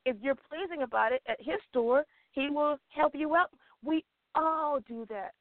[0.06, 3.52] If you're pleasing about it at his store, he will help you out.
[3.84, 4.04] We
[4.36, 5.32] all do that.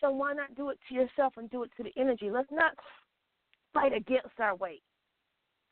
[0.00, 2.30] So why not do it to yourself and do it to the energy?
[2.30, 2.72] Let's not
[3.74, 4.82] fight against our weight.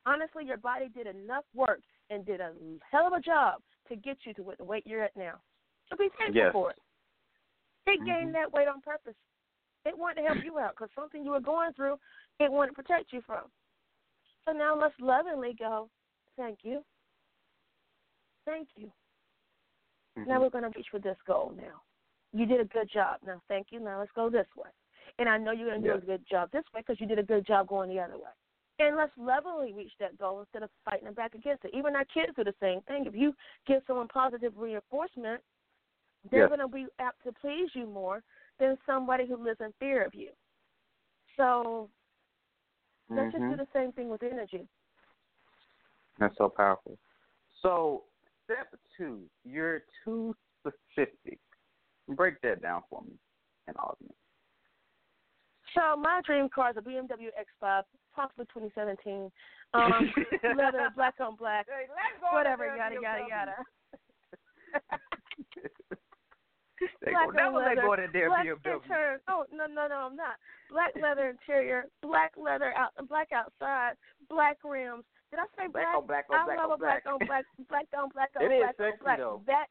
[0.07, 2.53] honestly, your body did enough work and did a
[2.90, 5.35] hell of a job to get you to what the weight you're at now.
[5.88, 6.53] So be thankful yes.
[6.53, 6.79] for it.
[7.87, 8.07] It mm-hmm.
[8.07, 9.14] gained that weight on purpose.
[9.85, 11.97] It wanted to help you out because something you were going through,
[12.40, 13.44] it to protect you from.
[14.44, 15.88] So now let's lovingly go,
[16.37, 16.83] thank you.
[18.44, 18.90] Thank you.
[20.18, 20.29] Mm-hmm.
[20.29, 21.83] Now we're going to reach for this goal now.
[22.33, 23.18] You did a good job.
[23.27, 23.81] Now, thank you.
[23.81, 24.70] Now let's go this way.
[25.18, 27.18] And I know you're going to do a good job this way because you did
[27.18, 28.31] a good job going the other way.
[28.79, 31.70] And let's lovingly reach that goal instead of fighting back against it.
[31.75, 33.07] Even our kids do the same thing.
[33.07, 33.35] If you
[33.66, 35.40] give someone positive reinforcement,
[36.31, 36.49] they're yes.
[36.49, 38.22] going to be apt to please you more
[38.61, 40.29] than somebody who lives in fear of you.
[41.37, 41.88] So
[43.11, 43.51] let's mm-hmm.
[43.51, 44.66] just do the same thing with energy.
[46.19, 46.99] That's so powerful.
[47.62, 48.05] So
[48.45, 51.38] step two, you're too specific.
[52.09, 53.14] Break that down for me
[53.66, 54.14] and audience.
[55.75, 57.83] So my dream car is a BMW X5,
[58.14, 59.31] possibly 2017.
[59.75, 60.12] Um,
[60.57, 61.87] leather, black on black, hey,
[62.33, 63.57] whatever, yada yada yada.
[67.05, 68.83] they black go, that was leather, going in there black BMW.
[68.83, 69.21] interior.
[69.29, 70.37] Oh no no no, I'm not.
[70.71, 73.95] Black leather interior, black leather out, black outside,
[74.29, 75.05] black rims.
[75.31, 75.87] Did I say black?
[75.95, 78.45] on black I on black love on a black on black, black on black on
[78.45, 79.19] it black is sexy, on black.
[79.19, 79.43] Though.
[79.47, 79.67] That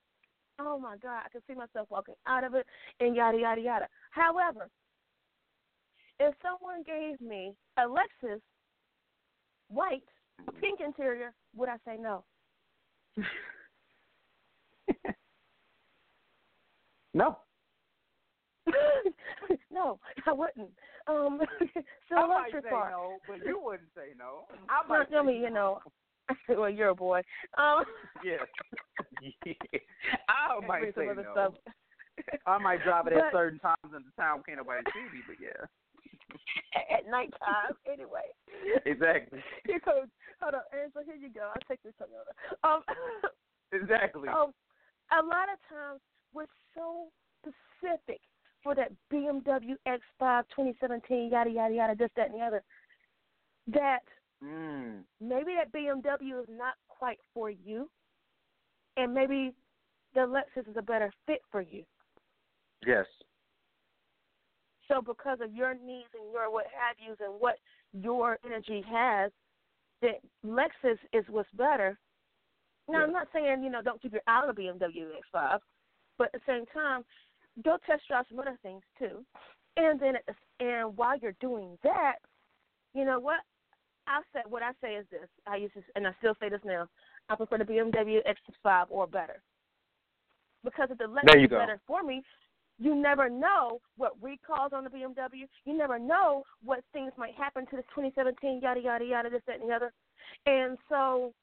[0.60, 2.66] oh my god, I can see myself walking out of it
[3.00, 3.88] and yada yada yada.
[4.12, 4.70] However,
[6.20, 8.42] if someone gave me a Lexus
[9.70, 10.08] white,
[10.48, 12.24] a pink interior, would I say no?
[17.16, 17.38] no.
[19.72, 20.70] no, I wouldn't.
[21.08, 21.40] Um,
[22.10, 22.92] so I electric might say car.
[22.92, 24.46] no, but you wouldn't say no.
[24.70, 25.80] I might Tell say me, you know.
[26.50, 27.22] well, you're a boy.
[27.58, 27.86] Um,
[28.24, 28.38] yeah.
[29.46, 29.54] yeah.
[30.28, 31.32] I might say some other no.
[31.32, 31.54] Stuff.
[32.48, 35.24] I might drive it But- at certain times in the town can't nobody see me,
[35.28, 35.66] but yeah.
[36.92, 38.28] At nighttime, anyway.
[38.86, 39.40] Exactly.
[39.66, 40.10] Here goes.
[40.42, 41.06] Hold on, Angela.
[41.06, 41.48] Here you go.
[41.54, 42.34] I'll take this Toyota.
[42.68, 42.82] Um,
[43.72, 44.28] Exactly.
[44.28, 44.52] um,
[45.14, 46.02] a lot of times
[46.36, 46.46] we're
[46.76, 47.08] so
[47.42, 48.20] specific
[48.62, 52.64] for that BMW X5 2017, yada yada yada, this, that, and the other,
[53.68, 54.04] that
[54.44, 55.04] Mm.
[55.22, 57.90] maybe that BMW is not quite for you,
[58.98, 59.54] and maybe
[60.14, 61.84] the Lexus is a better fit for you.
[62.86, 63.06] Yes.
[64.88, 67.56] So because of your needs and your what have yous and what
[67.94, 69.32] your energy has,
[70.02, 71.98] that Lexus is what's better.
[72.88, 75.60] Now I'm not saying you know don't keep your eye on the BMW X5,
[76.18, 77.04] but at the same time,
[77.64, 79.24] go test drive some other things too.
[79.78, 82.16] And then at the, and while you're doing that,
[82.94, 83.40] you know what?
[84.08, 85.28] I said what I say is this.
[85.48, 86.88] I used to, and I still say this now.
[87.30, 89.42] I prefer the BMW X5 or better
[90.66, 92.24] because if the you is better for me,
[92.78, 95.48] you never know what recalls on the BMW.
[95.64, 99.62] You never know what things might happen to the 2017 yada yada yada this that
[99.62, 99.94] and the other.
[100.46, 101.34] And so,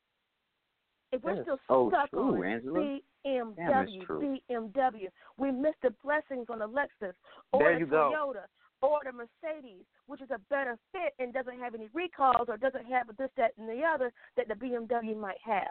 [1.13, 2.99] if we're still so stuck true, on Angela.
[3.25, 4.69] BMW, Damn.
[4.69, 7.13] BMW, we miss the blessings on the Lexus
[7.53, 8.13] or There the you go.
[8.15, 8.47] Toyota
[8.81, 12.85] or the Mercedes, which is a better fit and doesn't have any recalls or doesn't
[12.87, 15.71] have this that and the other that the BMW might have.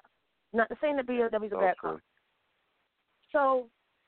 [0.54, 2.02] Not the same the BMW is a So bad car.
[3.32, 3.68] So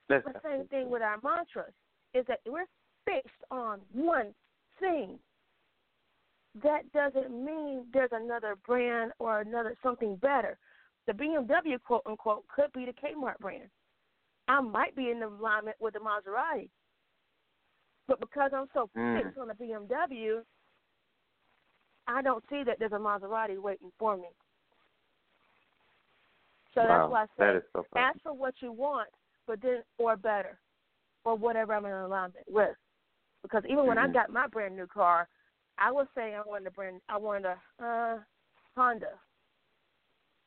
[0.10, 1.74] That's the same thing with our mantras
[2.13, 2.65] is that we're
[3.06, 4.34] fixed on one
[4.80, 5.19] thing.
[6.62, 10.58] That doesn't mean there's another brand or another something better.
[11.08, 13.70] The BMW quote unquote could be the Kmart brand.
[14.48, 16.70] I might be in alignment with the Maserati.
[18.08, 19.24] But because I'm so Mm.
[19.24, 20.46] fixed on the BMW,
[22.08, 24.30] I don't see that there's a Maserati waiting for me.
[26.74, 26.88] So wow.
[26.88, 29.10] that's why I say that so ask for what you want,
[29.46, 30.60] but then or better,
[31.24, 32.76] or whatever I'm in alignment with.
[33.44, 34.13] Because even when I Mhm.
[34.13, 35.30] got my brand new car,
[35.78, 38.24] I was saying I wanted a brand, I wanted a uh,
[38.76, 39.20] Honda.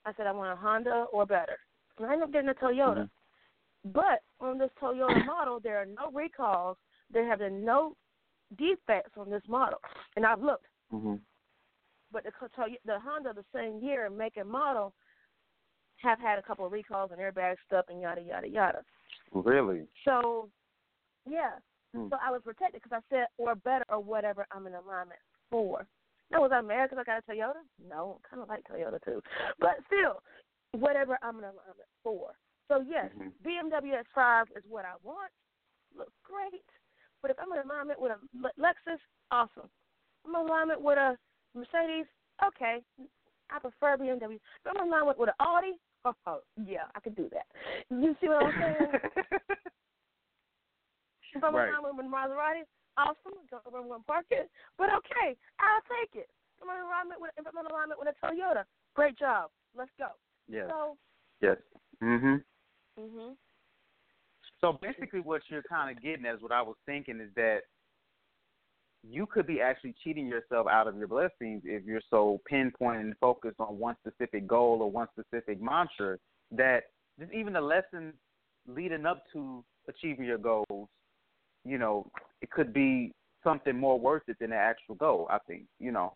[0.07, 1.59] I said I want a Honda or better,
[1.99, 3.03] and I ended up getting a Toyota.
[3.03, 3.11] Mhm.
[3.93, 6.79] But on this Toyota model, there are no recalls.
[7.11, 7.97] There have been no
[8.57, 9.81] defects on this model,
[10.15, 10.69] and I've looked.
[10.93, 11.21] Mhm.
[12.13, 12.33] But the
[12.85, 14.95] the Honda, the same year and make and model,
[15.97, 18.85] have had a couple of recalls and airbag stuff and yada yada yada.
[19.33, 19.89] Really?
[20.05, 20.49] So,
[21.25, 21.59] yeah.
[21.93, 22.09] Hmm.
[22.11, 25.87] So I was protected because I said or better or whatever I'm in alignment for.
[26.31, 27.63] Now was I mad because I got a Toyota?
[27.89, 29.23] No, kind of like Toyota too,
[29.59, 30.23] but still,
[30.73, 32.35] whatever I'm in alignment for.
[32.69, 33.33] So yes, Mhm.
[33.45, 35.31] BMW X5 is what I want.
[35.97, 36.65] Looks great,
[37.23, 38.19] but if I'm in alignment with a
[38.59, 39.71] Lexus, awesome.
[40.27, 41.17] I'm in alignment with a
[41.55, 42.07] Mercedes,
[42.45, 42.85] okay.
[43.51, 44.35] I prefer BMW.
[44.35, 45.81] If I'm in alignment with an Audi,
[46.27, 47.47] oh yeah, I can do that.
[47.89, 49.01] You see what I'm saying?
[51.35, 51.69] If I'm Right.
[51.69, 52.63] in alignment with Maserati,
[52.97, 53.37] awesome.
[53.53, 56.29] Want to park it, but okay, I'll take it.
[56.63, 58.65] I'm in alignment with I'm in alignment with a Toyota.
[58.95, 59.51] Great job.
[59.77, 60.09] Let's go.
[60.49, 60.67] Yes.
[60.71, 60.97] So
[61.41, 61.59] Yes.
[62.03, 62.43] Mhm.
[62.99, 63.37] mhm.
[64.61, 67.65] So basically, what you're kind of getting at is what I was thinking is that
[69.03, 73.17] you could be actually cheating yourself out of your blessings if you're so pinpoint and
[73.19, 76.19] focused on one specific goal or one specific mantra
[76.51, 76.85] that
[77.19, 78.15] just even the lessons
[78.67, 80.89] leading up to achieving your goals,
[81.67, 82.07] you know,
[82.43, 85.27] it could be something more worth it than the actual goal.
[85.31, 86.15] I think, you know,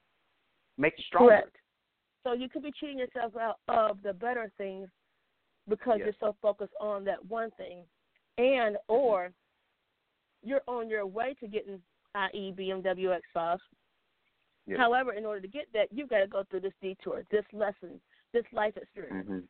[0.78, 1.30] make it stronger.
[1.30, 1.56] Correct.
[2.24, 4.88] So you could be cheating yourself out of the better things
[5.68, 6.06] because Yes.
[6.06, 7.84] you're so focused on that one thing,
[8.38, 9.32] and or
[10.42, 11.82] you're on your way to getting,
[12.14, 13.58] i.e., BMW X5.
[14.66, 14.78] Yes.
[14.78, 18.00] However, in order to get that, you've got to go through this detour, this lesson,
[18.32, 19.48] this life experience, Mhm.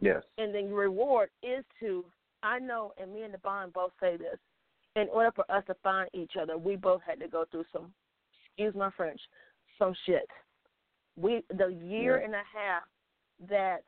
[0.00, 0.24] Yes.
[0.38, 2.10] and then your reward is to.
[2.42, 4.38] I know, and me and the bond both say this.
[4.98, 7.92] In order for us to find each other, we both had to go through some,
[8.48, 9.20] excuse my French,
[9.78, 10.28] some shit.
[11.16, 12.24] We the year Yeah.
[12.24, 12.82] and a half
[13.48, 13.84] that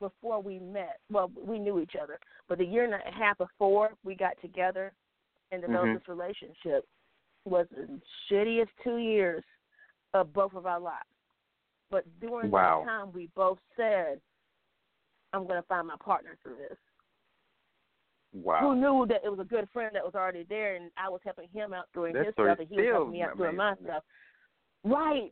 [0.00, 3.96] before we met, well, we knew each other, but the year and a half before
[4.04, 4.92] we got together
[5.50, 5.98] and developed Mhm.
[5.98, 6.86] this relationship
[7.44, 9.44] was the shittiest two years
[10.12, 11.08] of both of our lives.
[11.88, 12.80] But during Wow.
[12.80, 14.20] that time, we both said,
[15.32, 16.78] "I'm going to find my partner through this."
[18.32, 21.20] Who knew that it was a good friend that was already there, and I was
[21.24, 23.74] helping him out doing That his stuff, and he was helping me out doing my
[23.84, 24.02] stuff.
[24.84, 25.30] Right.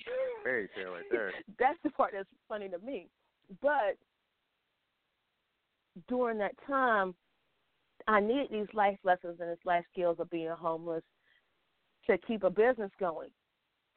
[0.44, 1.32] Fairy tale right there.
[1.58, 3.08] That's the part that's funny to me.
[3.60, 3.98] But
[6.08, 7.14] during that time,
[8.08, 11.02] I needed these life lessons and these life skills of being homeless
[12.08, 13.30] to keep a business going,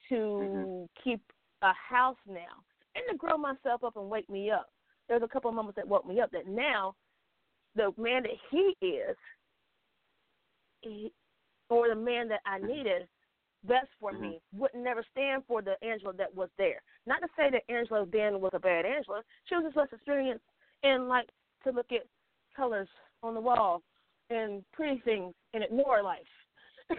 [0.09, 0.89] to Mhm.
[1.01, 1.21] keep
[1.61, 2.63] a house now,
[2.95, 4.69] and to grow myself up and wake me up.
[5.07, 6.95] There's a couple of moments that woke me up that now
[7.75, 9.15] the man that he is,
[10.81, 11.11] he,
[11.69, 13.07] or the man that I needed,
[13.65, 16.81] best for me, would never stand for the Angela that was there.
[17.05, 19.21] Not to say that Angela then was a bad Angela.
[19.45, 20.43] She was just less experienced
[20.83, 21.29] and like
[21.63, 22.05] to look at
[22.55, 22.89] colors
[23.23, 23.81] on the wall
[24.29, 26.19] and pretty things and ignore life.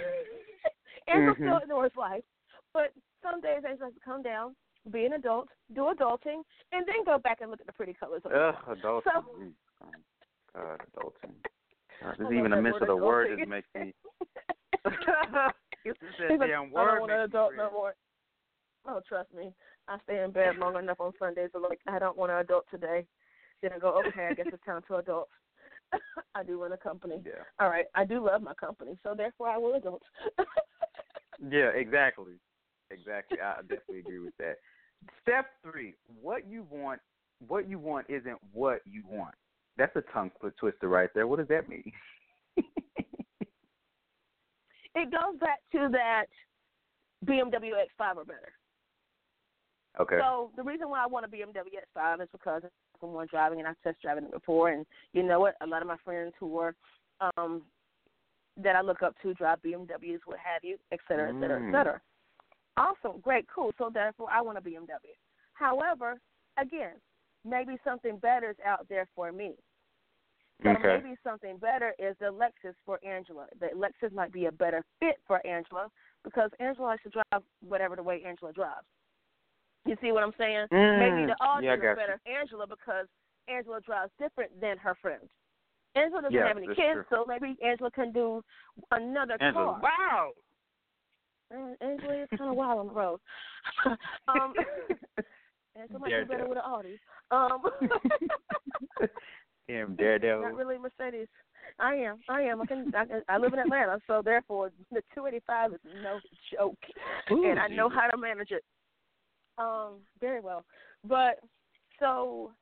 [1.07, 1.37] Angela Mhm.
[1.37, 2.25] still ignores life,
[2.73, 4.57] but some days Angela has to come down,
[4.91, 8.23] be an adult, do adulting, and then go back and look at the pretty colors.
[8.25, 9.03] On the Ugh, wall.
[9.03, 9.53] adulting.
[9.83, 9.87] So-
[10.55, 11.35] God, adulting.
[12.03, 13.39] God, I just even a miss of the word adulting.
[13.39, 13.95] just makes me.
[15.85, 17.95] it's just He's that like, damn I don't want an adult no more.
[18.87, 19.53] Oh, trust me.
[19.89, 22.65] I stay in bed long enough on Sundays to like I don't want an adult
[22.71, 23.07] today.
[23.63, 25.29] Then I go, okay, I guess it's time to adult.
[26.35, 27.23] I do run a company.
[27.25, 27.45] Yeah.
[27.61, 30.03] All right, I do love my company, so therefore I will adult.
[31.51, 32.35] Yeah, exactly.
[32.91, 33.39] Exactly.
[33.41, 34.57] I definitely agree with that.
[35.23, 37.01] Step three: What you want,
[37.47, 39.35] what you want isn't what you want.
[39.77, 41.27] That's a tongue twister right there.
[41.27, 41.91] What does that mean?
[44.95, 46.27] it goes back to that
[47.27, 48.53] BMW X5 or better.
[50.01, 50.19] okay.
[50.21, 52.63] So the reason why I want a BMW X5 is because
[53.03, 55.57] I'm one driving and I've test driven it before, and you know what?
[55.61, 56.75] A lot of my friends who are
[57.37, 57.63] um,
[58.63, 61.63] that I look up to drive BMWs, what have you, et cetera, et cetera, et
[61.65, 61.73] Mm.
[61.73, 62.01] cetera.
[62.77, 63.73] Awesome, great, cool.
[63.79, 65.15] So therefore, I want a BMW.
[65.55, 66.21] However,
[66.59, 66.95] again,
[67.45, 69.53] maybe something better is out there for me.
[70.63, 71.01] So okay.
[71.03, 73.47] maybe something better is the Lexus for Angela.
[73.61, 75.89] The Lexus might be a better fit for Angela
[76.23, 78.87] because Angela likes to drive whatever the way Angela drives.
[79.85, 80.67] You see what I'm saying?
[80.71, 83.07] maybe the Mm, Audi yeah, is better for Angela because
[83.49, 85.29] Angela drives different than her friends.
[85.95, 87.05] Angela doesn't Yeah, have any kids, true.
[87.11, 88.43] so maybe Angela can do
[88.91, 89.81] another Angela, car.
[89.83, 90.33] wow.
[91.55, 93.21] Uh, Angela is kind of wild on the road.
[94.29, 94.55] um,
[95.77, 97.01] Might be better with an Audi.
[97.31, 97.63] Um,
[99.69, 100.43] Damn daredevil.
[100.43, 101.29] not really Mercedes.
[101.79, 102.19] I am.
[102.29, 102.61] I am.
[102.61, 102.93] I can.
[102.95, 106.21] I, can- I live in Atlanta, so therefore the 285 is no
[106.53, 106.77] joke,
[107.33, 108.63] Ooh, and I know how to manage it.
[109.57, 110.65] Um, very well.
[111.05, 111.39] But
[111.99, 112.53] so,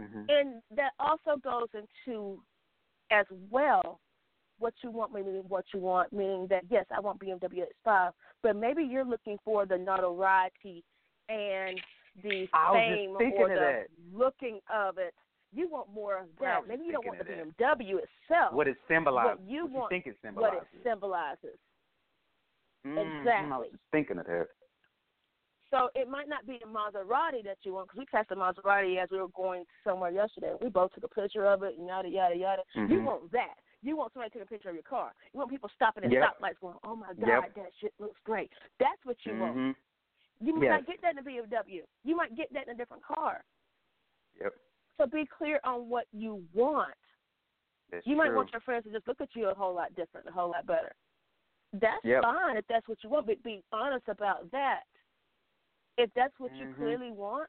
[0.00, 0.26] Mhm.
[0.28, 2.42] and that also goes into
[3.10, 4.00] as well
[4.58, 8.56] what you want, meaning what you want, meaning that yes, I want BMW X5, but
[8.56, 10.84] maybe you're looking for the notoriety
[11.30, 11.80] and
[12.22, 15.14] the fame or the looking of it.
[15.52, 16.66] You want more of that.
[16.68, 18.52] Maybe you don't want the BMW itself.
[18.52, 19.38] What it symbolizes.
[19.40, 20.54] What you what want- think it symbolizes.
[20.58, 21.58] what it symbolizes.
[22.86, 23.68] Mm, I was exactly.
[23.70, 24.46] just thinking of that.
[25.70, 28.98] So it might not be the Maserati that you want because we passed the Maserati
[29.02, 30.54] as we were going somewhere yesterday.
[30.60, 32.62] We both took a picture of it yada yada yada.
[32.74, 33.04] You Mhm.
[33.04, 33.54] want that.
[33.82, 35.14] You want somebody to take a picture of your car.
[35.32, 36.38] You want people stopping at Yep.
[36.38, 37.54] stoplights going, "Oh my God, Yep.
[37.54, 39.76] that shit looks great." That's what you want.
[40.40, 40.80] You might Yes.
[40.80, 41.82] not get that in a BMW.
[42.02, 43.44] You might get that in a different car.
[44.40, 44.54] Yep.
[44.96, 46.94] So be clear on what you want.
[47.90, 48.36] That's You might true.
[48.36, 50.66] want your friends to just look at you a whole lot different, a whole lot
[50.66, 50.92] better.
[51.72, 52.22] That's yep.
[52.22, 54.84] fine if that's what you want, but be honest about that.
[55.98, 56.82] If that's what you mm-hmm.
[56.82, 57.48] clearly want,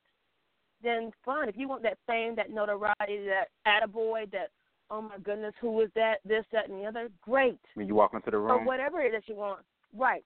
[0.83, 1.47] then fine.
[1.47, 4.49] If you want that fame, that notoriety, that attaboy, that
[4.91, 7.57] oh my goodness, who is that, this, that, and the other, great.
[7.75, 8.51] When you walk into the room.
[8.51, 9.61] Or whatever it is you want.
[9.97, 10.23] Right.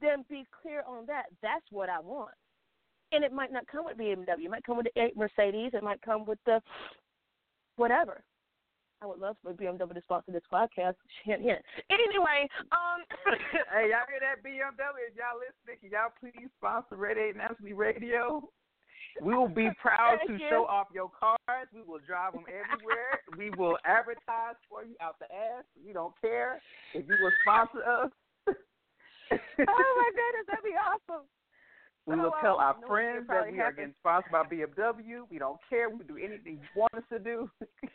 [0.00, 1.24] Then be clear on that.
[1.42, 2.34] That's what I want.
[3.12, 4.44] And it might not come with BMW.
[4.44, 5.72] It might come with the Mercedes.
[5.72, 6.60] It might come with the
[7.76, 8.22] whatever.
[9.00, 10.94] I would love for BMW to sponsor this podcast.
[11.24, 11.60] Hint, hint.
[11.88, 13.06] Anyway, um,
[13.72, 15.06] hey, y'all hear that BMW?
[15.06, 18.42] If y'all listening, can y'all please sponsor Red Eight Nationally Radio?
[19.22, 21.68] We will be proud to show off your cars.
[21.72, 23.22] We will drive them everywhere.
[23.36, 25.64] we will advertise for you out the ass.
[25.84, 26.60] We don't care
[26.92, 28.10] if you will sponsor us.
[29.32, 31.26] Oh my goodness, that'd be awesome.
[32.08, 35.28] We will tell our friends that we are getting sponsored by BMW.
[35.30, 35.90] We don't care.
[35.90, 37.50] We do anything you want us to do.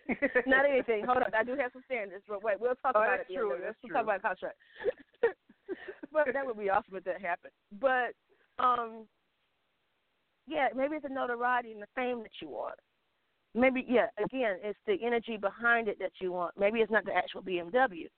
[0.46, 1.04] Not anything.
[1.06, 1.34] Hold up.
[1.36, 3.28] I do have some standards, but wait, we'll talk oh, about it.
[3.34, 3.50] True.
[3.50, 3.92] We'll true.
[3.92, 4.56] talk about contract.
[6.14, 7.54] but that would be awesome if that happened.
[7.82, 8.14] But
[8.64, 9.08] um,
[10.48, 12.76] yeah, maybe it's the notoriety and the fame that you want.
[13.56, 16.54] Maybe yeah, again, it's the energy behind it that you want.
[16.56, 18.10] Maybe it's not the actual BMW.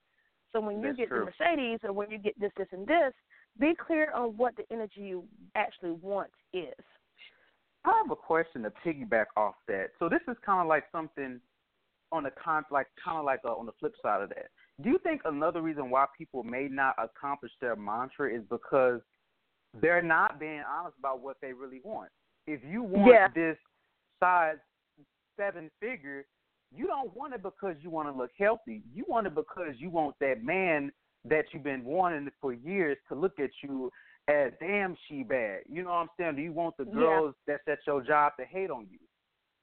[0.56, 1.26] So when you That's get true.
[1.26, 3.12] the Mercedes or when you get this, this, and this,
[3.60, 6.72] be clear on what the energy you actually want is.
[7.84, 9.88] I have a question to piggyback off that.
[10.00, 11.42] So this is kind of like something
[12.14, 14.48] on the con, like kind of like uh, on the flip side of that.
[14.82, 19.02] Do you think another reason why people may not accomplish their mantra is because
[19.82, 22.10] they're not being honest about what they really want?
[22.48, 23.28] If you want yeah.
[23.36, 23.58] this
[24.22, 24.56] size
[25.38, 26.26] seven figure,
[26.74, 28.84] you don't want it because you want to look healthy.
[28.94, 30.92] You want it because you want that man
[31.26, 33.92] that you've been wanting for years to look at you
[34.28, 35.62] as damn she bad.
[35.70, 36.36] You know what I'm saying?
[36.36, 37.56] Do you want the girls yeah.
[37.68, 39.00] that's at your job to hate on you?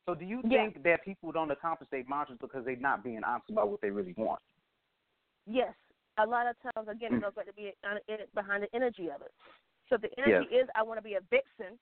[0.06, 0.64] So do you yeah.
[0.64, 3.90] think that people don't accomplish their mantras because they're not being honest about what they
[3.90, 4.40] really want?
[5.46, 5.74] Yes.
[6.18, 7.72] A lot of times, again, it goes back to be
[8.34, 9.32] behind the energy of it.
[9.88, 10.64] So the energy yes.
[10.64, 11.78] is, I want to be a vixen.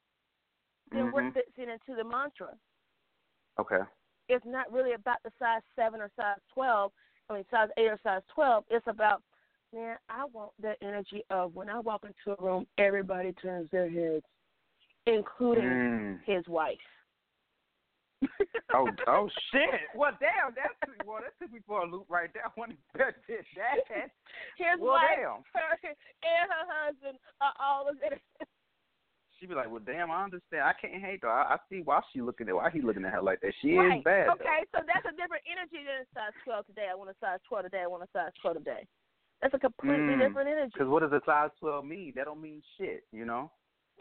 [0.92, 1.62] Then mm-hmm.
[1.62, 2.48] in into the mantra?
[3.58, 3.80] Okay.
[4.30, 6.92] It's not really about the size seven or size twelve.
[7.28, 8.64] I mean, size eight or size twelve.
[8.70, 9.22] It's about
[9.74, 13.90] man, I want that energy of when I walk into a room, everybody turns their
[13.90, 14.24] heads,
[15.06, 16.18] including mm.
[16.24, 16.78] his wife.
[18.74, 19.80] oh, oh shit!
[19.96, 20.76] Well, damn, that's
[21.06, 22.44] well, that took me for a loop right there.
[22.44, 23.80] I wanted to that.
[24.58, 25.40] His well, wife damn.
[25.56, 28.20] Her, and her husband are all of it.
[29.41, 30.68] She be like, well, damn, I understand.
[30.68, 31.30] I can't hate her.
[31.32, 33.55] I, I see why she looking at why he looking at her like that.
[33.62, 33.99] She right.
[33.99, 34.28] is bad.
[34.36, 36.93] Okay, so that's a different energy than a size twelve today.
[36.93, 37.80] I want a size twelve today.
[37.82, 38.84] I want a size twelve today.
[39.41, 40.20] That's a completely mm.
[40.20, 40.72] different energy.
[40.74, 42.12] Because what does a size twelve mean?
[42.14, 43.51] That don't mean shit, you know.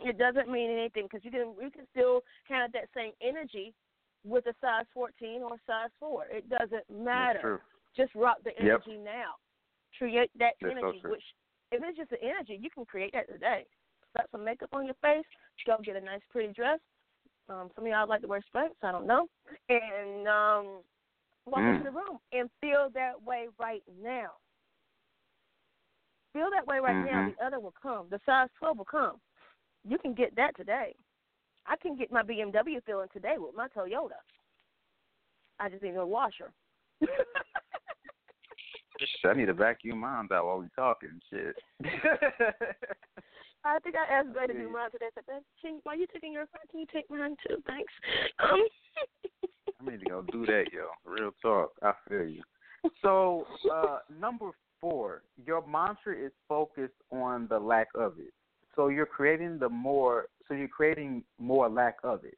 [0.03, 2.21] It doesn't mean anything because you can you can still
[2.51, 3.73] have that same energy
[4.27, 6.25] with a size fourteen or size four.
[6.27, 7.61] It doesn't matter.
[7.95, 9.07] Just rock the energy yep.
[9.07, 9.39] now.
[9.97, 10.99] Create that That's energy.
[11.01, 11.23] so which
[11.71, 13.65] if it's just the energy, you can create that today.
[14.13, 15.25] Slap some makeup on your face.
[15.65, 16.79] Go get a nice pretty dress.
[17.49, 18.69] Um, some of y'all like to wear Spanx.
[18.83, 19.27] I don't know.
[19.69, 20.81] And um,
[21.45, 21.77] walk mm.
[21.77, 24.31] into the room and feel that way right now.
[26.33, 27.15] Feel that way right mm-hmm.
[27.15, 27.31] now.
[27.39, 28.05] The other will come.
[28.11, 29.15] The size 12 will come.
[29.87, 30.93] You can get that today.
[31.65, 34.19] I can get my BMW feeling today with my Toyota.
[35.59, 36.51] I just need a washer.
[39.25, 41.19] I need to vacuum mine out while we talking.
[41.29, 41.55] Shit.
[43.63, 45.07] I think I asked Gray to do mine today.
[45.07, 47.61] I said, can, while you taking your phone, can you take mine too?
[47.67, 47.91] Thanks.
[48.39, 48.59] Um.
[49.81, 50.87] I need to go do that, yo.
[51.05, 51.71] Real talk.
[51.81, 52.41] I feel you.
[53.01, 58.33] So, uh, number four, your mantra is focused on the lack of it.
[58.75, 60.27] So you're creating the more.
[60.47, 62.37] So you're creating more lack of it.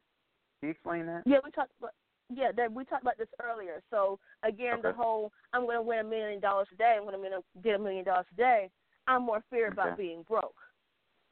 [0.58, 1.22] Can you explain that?
[1.26, 1.92] Yeah, we talked about.
[2.34, 3.82] Yeah, that we talked about this earlier.
[3.90, 4.88] So again, okay.
[4.88, 6.96] the whole I'm going to win a million dollars a day.
[6.98, 8.70] I'm going to get a million dollars a day.
[9.06, 9.82] I'm more feared okay.
[9.82, 10.56] about being broke.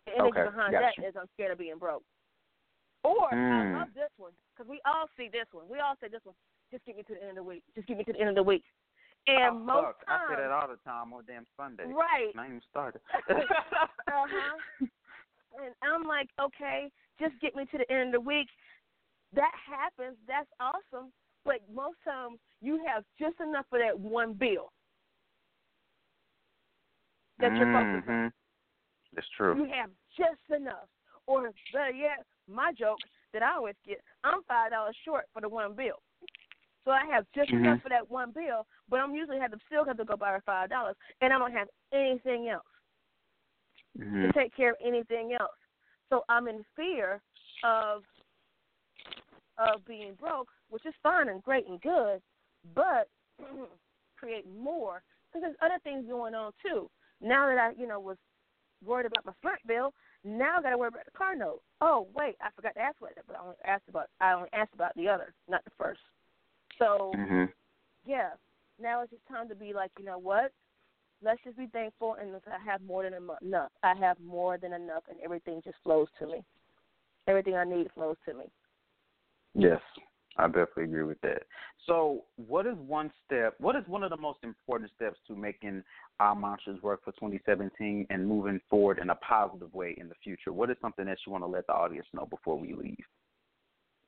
[0.06, 0.50] The energy okay.
[0.50, 1.00] behind gotcha.
[1.00, 2.02] that is I'm scared of being broke.
[3.04, 3.76] Or mm.
[3.76, 5.64] I love this one because we all see this one.
[5.68, 6.34] We all say this one.
[6.70, 7.62] Just get me to the end of the week.
[7.74, 8.64] Just get me to the end of the week.
[9.26, 10.06] And oh, most fuck.
[10.06, 11.84] times, I say that all the time on damn Sunday.
[11.88, 12.32] Right.
[12.36, 13.00] I even started.
[13.30, 13.44] uh
[14.08, 14.86] huh.
[15.60, 18.48] And I'm like, okay, just get me to the end of the week.
[19.34, 20.16] That happens.
[20.26, 21.12] That's awesome.
[21.44, 24.72] But most times you have just enough for that one bill
[27.38, 28.24] that you're focused mm-hmm.
[28.26, 28.32] on.
[29.14, 29.56] That's true.
[29.56, 30.88] You have just enough.
[31.26, 32.98] Or better yet, my joke
[33.32, 36.02] that I always get, I'm five dollars short for the one bill.
[36.84, 37.64] So I have just mm-hmm.
[37.64, 40.30] enough for that one bill, but I'm usually have to still have to go buy
[40.30, 42.64] her five dollars, and I don't have anything else
[43.98, 44.22] mm-hmm.
[44.22, 45.50] to take care of anything else.
[46.08, 47.20] So I'm in fear
[47.64, 48.02] of
[49.58, 52.20] of being broke, which is fine and great and good,
[52.74, 53.08] but
[54.18, 56.88] create more because there's other things going on too.
[57.20, 58.16] Now that I, you know, was
[58.84, 59.92] worried about my front bill,
[60.24, 61.60] now I got to worry about the car note.
[61.80, 64.48] Oh wait, I forgot to ask about that, but I only asked about I only
[64.52, 66.00] asked about the other, not the first.
[66.78, 67.44] So mm-hmm.
[68.06, 68.30] yeah,
[68.80, 70.52] now it's just time to be like, you know what?
[71.22, 73.12] Let's just be thankful, and I have more than
[73.42, 73.70] enough.
[73.82, 76.42] I have more than enough, and everything just flows to me.
[77.28, 78.44] Everything I need flows to me.
[79.54, 79.80] Yes,
[80.40, 81.42] I definitely agree with that.
[81.86, 83.54] So, what is one step?
[83.58, 85.82] What is one of the most important steps to making
[86.18, 90.52] our mantras work for 2017 and moving forward in a positive way in the future?
[90.52, 92.96] What is something that you want to let the audience know before we leave?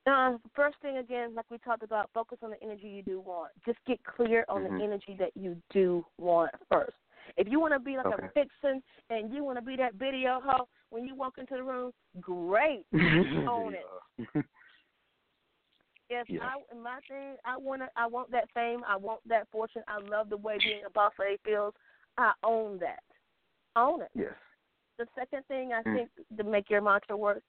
[0.07, 3.53] Uh, first thing again, like we talked about, focus on the energy you do want.
[3.65, 4.79] Just get clear on mm-hmm.
[4.79, 6.97] the energy that you do want first.
[7.37, 8.27] If you want to be like okay.
[8.27, 11.63] a vixen and you want to be that video hoe when you walk into the
[11.63, 12.85] room, great,
[13.49, 14.45] own it.
[16.21, 16.41] If yeah.
[16.43, 19.83] I my thing, I wanna, I want that fame, I want that fortune.
[19.89, 21.75] I love the way being a boss lady feels.
[22.19, 23.03] I own that.
[23.77, 24.11] Own it.
[24.15, 24.35] Yes.
[24.99, 25.97] The second thing I mm.
[25.97, 27.43] think to make your mantra work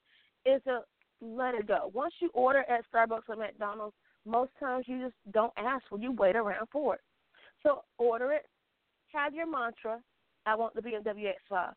[0.45, 0.81] is to
[1.21, 1.91] let it go.
[1.93, 3.95] Once you order at Starbucks or McDonald's,
[4.25, 5.99] most times you just don't ask for.
[5.99, 7.01] You wait around for it.
[7.61, 8.45] So order it.
[9.13, 9.99] Have your mantra.
[10.45, 11.73] I want the BMW X5,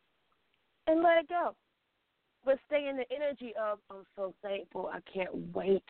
[0.87, 1.55] and let it go.
[2.43, 4.89] But stay in the energy of I'm so thankful.
[4.91, 5.83] I can't wait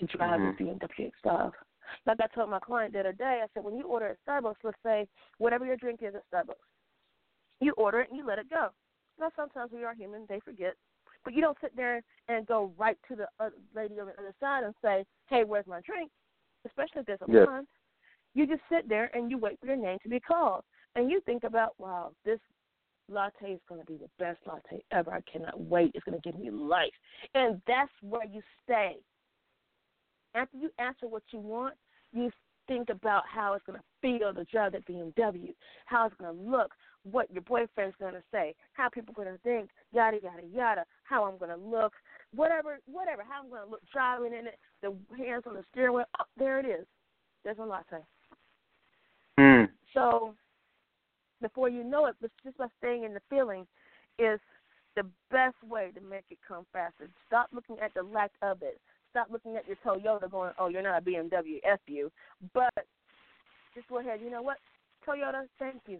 [0.00, 0.64] to drive mm-hmm.
[0.64, 1.52] the BMW X5.
[2.06, 4.62] Like I told my client the other day, I said, when you order at Starbucks,
[4.62, 5.06] let's say
[5.38, 6.54] whatever your drink is at Starbucks,
[7.60, 8.68] you order it and you let it go.
[9.18, 10.74] Now, sometimes we are human, they forget.
[11.24, 14.34] But you don't sit there and go right to the other lady on the other
[14.40, 16.10] side and say, hey, where's my drink?
[16.66, 17.46] Especially if there's a yes.
[17.46, 17.66] line.
[18.34, 20.62] You just sit there and you wait for your name to be called.
[20.96, 22.38] And you think about, wow, this
[23.10, 25.12] latte is going to be the best latte ever.
[25.12, 25.90] I cannot wait.
[25.94, 26.92] It's going to give me life.
[27.34, 28.96] And that's where you stay.
[30.34, 31.74] After you answer what you want,
[32.12, 32.30] you
[32.70, 35.54] think about how it's going to feel to drive that BMW,
[35.86, 36.72] how it's going to look,
[37.02, 40.84] what your boyfriend's going to say, how people are going to think, yada yada yada,
[41.02, 41.92] how I'm going to look,
[42.34, 45.94] whatever, whatever, how I'm going to look driving in it, the hands on the steering
[45.94, 46.04] wheel.
[46.20, 46.86] Oh, there it is.
[47.44, 48.04] There's a latte.
[49.38, 49.68] Mm.
[49.92, 50.34] So
[51.40, 52.14] before you know it,
[52.44, 53.66] just by staying in the feeling
[54.18, 54.38] is
[54.94, 57.08] the best way to make it come faster.
[57.26, 58.80] Stop looking at the lack of it
[59.10, 62.10] stop looking at your Toyota going, oh, you're not a BMW, F you.
[62.54, 62.72] But
[63.74, 64.56] just go ahead, you know what?
[65.06, 65.98] Toyota, thank you.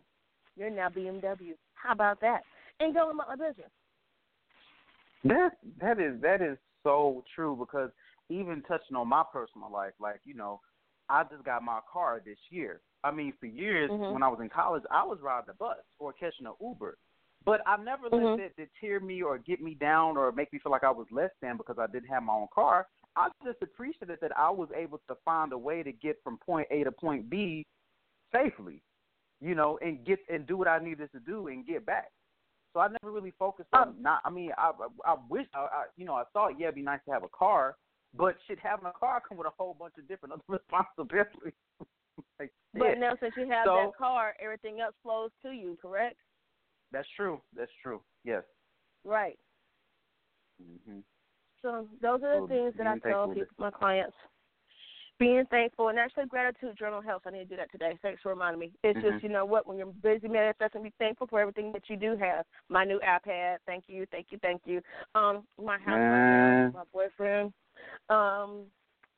[0.57, 1.55] You're now BMW.
[1.75, 2.41] How about that?
[2.81, 3.71] And go about my business.
[5.25, 5.51] That
[5.81, 7.91] that is that is so true because
[8.31, 10.61] even touching on my personal life, like you know,
[11.09, 12.81] I just got my car this year.
[13.05, 14.13] I mean, for years mm-hmm.
[14.13, 16.97] when I was in college, I was riding a bus or catching an Uber.
[17.45, 18.43] But I never let mm-hmm.
[18.43, 21.31] that deter me or get me down or make me feel like I was less
[21.41, 22.87] than because I didn't have my own car.
[23.21, 26.67] I just appreciated that I was able to find a way to get from point
[26.71, 27.67] A to point B
[28.33, 28.83] safely,
[29.41, 32.11] you know, and get and do what I needed to do and get back.
[32.73, 34.23] So I never really focused on um, not.
[34.25, 34.71] I mean, I
[35.05, 37.25] I, I wish I, I you know I thought yeah it'd be nice to have
[37.25, 37.77] a car,
[38.17, 41.53] but shit having a car come with a whole bunch of different other responsibilities.
[42.41, 46.17] like, but now since you have so, that car, everything else flows to you, correct?
[46.93, 47.41] That's true.
[47.55, 48.01] That's true.
[48.25, 48.43] Yes.
[49.05, 49.39] Right.
[50.63, 51.03] Mhm.
[51.63, 54.17] So those are the so things that I tell people, my clients.
[55.19, 57.27] Being thankful and actually gratitude journal helps.
[57.27, 57.99] I need to do that today.
[58.01, 58.73] Thanks for reminding me.
[58.83, 59.11] It's mm-hmm.
[59.11, 62.17] just you know what when you're busy manifesting, be thankful for everything that you do
[62.17, 62.47] have.
[62.71, 63.57] My new iPad.
[63.67, 64.81] Thank you, thank you, thank you.
[65.15, 67.53] Um, my house, my, my boyfriend.
[68.09, 68.63] Um,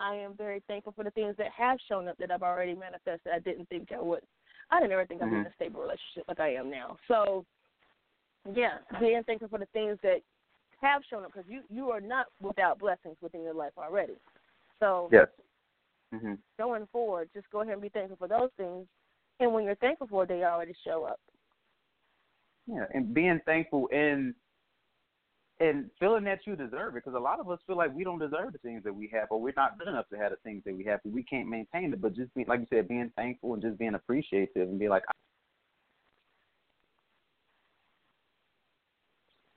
[0.00, 3.32] I am very thankful for the things that have shown up that I've already manifested.
[3.32, 4.22] I didn't think I would.
[4.72, 5.34] I didn't ever think I'd mm-hmm.
[5.36, 6.96] be in a stable relationship like I am now.
[7.06, 7.44] So,
[8.52, 10.22] yeah, being thankful for the things that
[10.82, 14.14] have shown up because you you are not without blessings within your life already.
[14.80, 15.28] So yes.
[16.14, 16.34] Mm-hmm.
[16.58, 18.86] going forward, just go ahead and be thankful for those things,
[19.40, 21.18] and when you're thankful for it, they already show up.
[22.66, 24.34] Yeah, and being thankful and
[25.60, 28.18] and feeling that you deserve it, because a lot of us feel like we don't
[28.18, 30.62] deserve the things that we have, or we're not good enough to have the things
[30.64, 32.00] that we have, we can't maintain it.
[32.00, 35.04] But just being, like you said, being thankful and just being appreciative and be like,